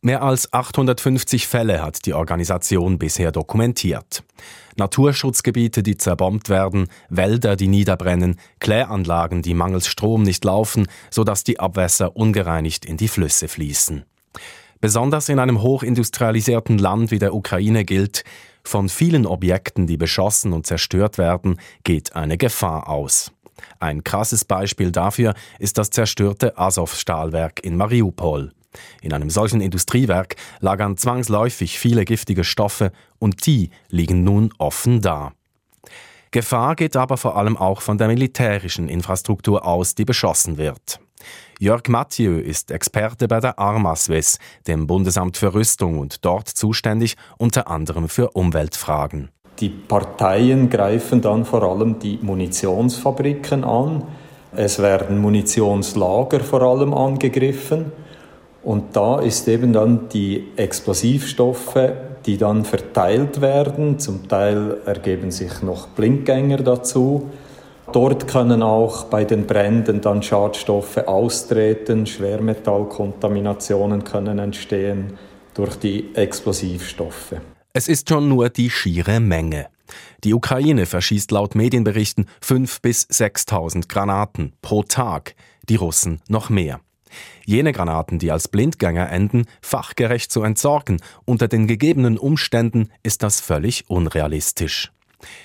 [0.00, 4.24] Mehr als 850 Fälle hat die Organisation bisher dokumentiert.
[4.76, 11.60] Naturschutzgebiete, die zerbombt werden, Wälder, die niederbrennen, Kläranlagen, die mangels Strom nicht laufen, sodass die
[11.60, 14.04] Abwässer ungereinigt in die Flüsse fließen.
[14.80, 18.24] Besonders in einem hochindustrialisierten Land wie der Ukraine gilt,
[18.64, 23.32] von vielen Objekten, die beschossen und zerstört werden, geht eine Gefahr aus.
[23.78, 28.52] Ein krasses Beispiel dafür ist das zerstörte Azov-Stahlwerk in Mariupol.
[29.02, 35.32] In einem solchen Industriewerk lagern zwangsläufig viele giftige Stoffe und die liegen nun offen da.
[36.30, 40.98] Gefahr geht aber vor allem auch von der militärischen Infrastruktur aus, die beschossen wird.
[41.60, 47.68] Jörg Mathieu ist Experte bei der Armaswes, dem Bundesamt für Rüstung und dort zuständig unter
[47.68, 49.30] anderem für Umweltfragen.
[49.60, 54.02] Die Parteien greifen dann vor allem die Munitionsfabriken an.
[54.56, 57.92] Es werden Munitionslager vor allem angegriffen.
[58.64, 61.92] Und da ist eben dann die Explosivstoffe,
[62.24, 63.98] die dann verteilt werden.
[63.98, 67.30] Zum Teil ergeben sich noch Blindgänger dazu.
[67.92, 75.18] Dort können auch bei den Bränden dann Schadstoffe austreten, Schwermetallkontaminationen können entstehen
[75.52, 77.34] durch die Explosivstoffe.
[77.74, 79.66] Es ist schon nur die schiere Menge.
[80.24, 85.34] Die Ukraine verschießt laut Medienberichten 5.000 bis 6.000 Granaten pro Tag,
[85.68, 86.80] die Russen noch mehr.
[87.44, 93.40] Jene Granaten, die als Blindgänger enden, fachgerecht zu entsorgen, unter den gegebenen Umständen ist das
[93.40, 94.92] völlig unrealistisch.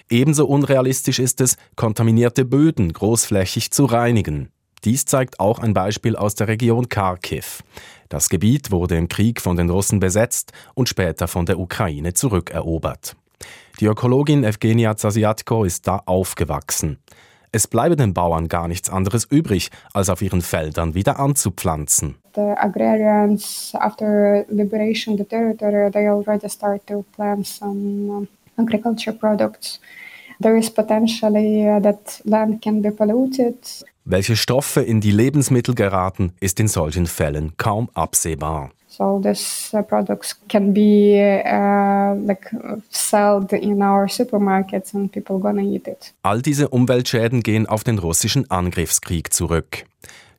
[0.09, 4.49] Ebenso unrealistisch ist es, kontaminierte Böden großflächig zu reinigen.
[4.85, 7.63] Dies zeigt auch ein Beispiel aus der Region Kharkiv.
[8.07, 13.15] Das Gebiet wurde im Krieg von den Russen besetzt und später von der Ukraine zurückerobert.
[13.79, 16.97] Die Ökologin Evgenia Zasiatko ist da aufgewachsen.
[17.51, 22.15] Es bleibe den Bauern gar nichts anderes übrig, als auf ihren Feldern wieder anzupflanzen.
[22.35, 28.27] The agrarians, after liberation the territory, they already start to plant some
[28.57, 29.79] agriculture products.
[30.41, 33.57] There is potentially uh, that land can be polluted.
[34.05, 38.71] Welche Stoffe in die Lebensmittel geraten, ist in solchen Fällen kaum absehbar.
[38.99, 42.51] So these uh, products can be uh, like
[42.89, 46.13] sold in our supermarkets and people gonna eat it.
[46.21, 49.85] All diese Umweltschäden gehen auf den russischen Angriffskrieg zurück.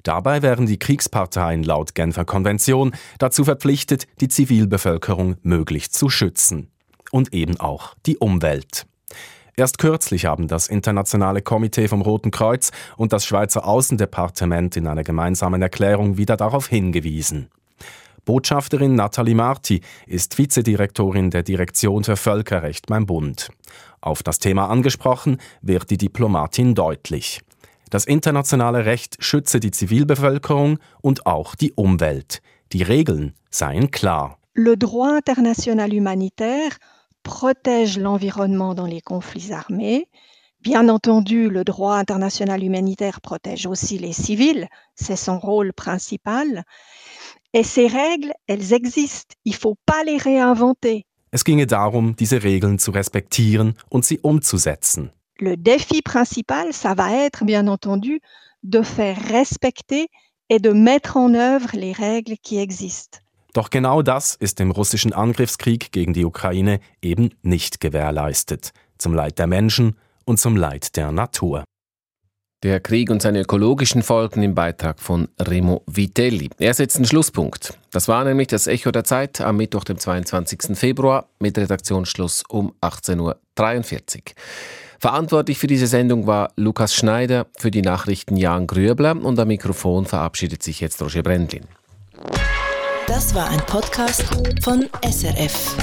[0.03, 6.69] Dabei wären die Kriegsparteien laut Genfer Konvention dazu verpflichtet, die Zivilbevölkerung möglichst zu schützen.
[7.11, 8.87] Und eben auch die Umwelt.
[9.57, 15.03] Erst kürzlich haben das Internationale Komitee vom Roten Kreuz und das Schweizer Außendepartement in einer
[15.03, 17.49] gemeinsamen Erklärung wieder darauf hingewiesen.
[18.25, 23.51] Botschafterin Nathalie Marti ist Vizedirektorin der Direktion für Völkerrecht beim Bund.
[24.01, 27.41] Auf das Thema angesprochen wird die Diplomatin deutlich.
[27.91, 32.41] Das internationale Recht schütze die Zivilbevölkerung und auch die Umwelt.
[32.73, 34.39] Die Regeln seien klar.
[34.55, 36.77] Le droit international humanitaire
[37.23, 40.09] protège l'environnement dans les conflits armés.
[40.61, 46.65] Bien entendu, le droit international humanitaire protège aussi les civils, c'est son rôle principal.
[47.53, 51.05] Et ces règles, elles existent, il faut pas les réinventer.
[51.33, 55.11] Es ginge darum, diese Regeln zu respektieren und sie umzusetzen.
[55.39, 58.21] Le défi principal, ça va être, bien entendu,
[58.63, 60.09] de faire respecter
[60.49, 63.19] et de mettre en œuvre les règles qui existent.
[63.53, 69.39] Doch genau das ist im russischen Angriffskrieg gegen die Ukraine eben nicht gewährleistet, zum Leid
[69.39, 71.65] der Menschen und zum Leid der Natur.
[72.63, 76.51] Der Krieg und seine ökologischen Folgen im Beitrag von Remo Vitelli.
[76.59, 77.79] Er setzt einen Schlusspunkt.
[77.91, 80.77] Das war nämlich das Echo der Zeit am Mittwoch, dem 22.
[80.77, 83.37] Februar, mit Redaktionsschluss um 18.43 Uhr.
[84.99, 90.05] Verantwortlich für diese Sendung war Lukas Schneider, für die Nachrichten Jan Grübler und am Mikrofon
[90.05, 91.65] verabschiedet sich jetzt Roger Brendlin.
[93.07, 94.25] Das war ein Podcast
[94.63, 95.77] von SRF.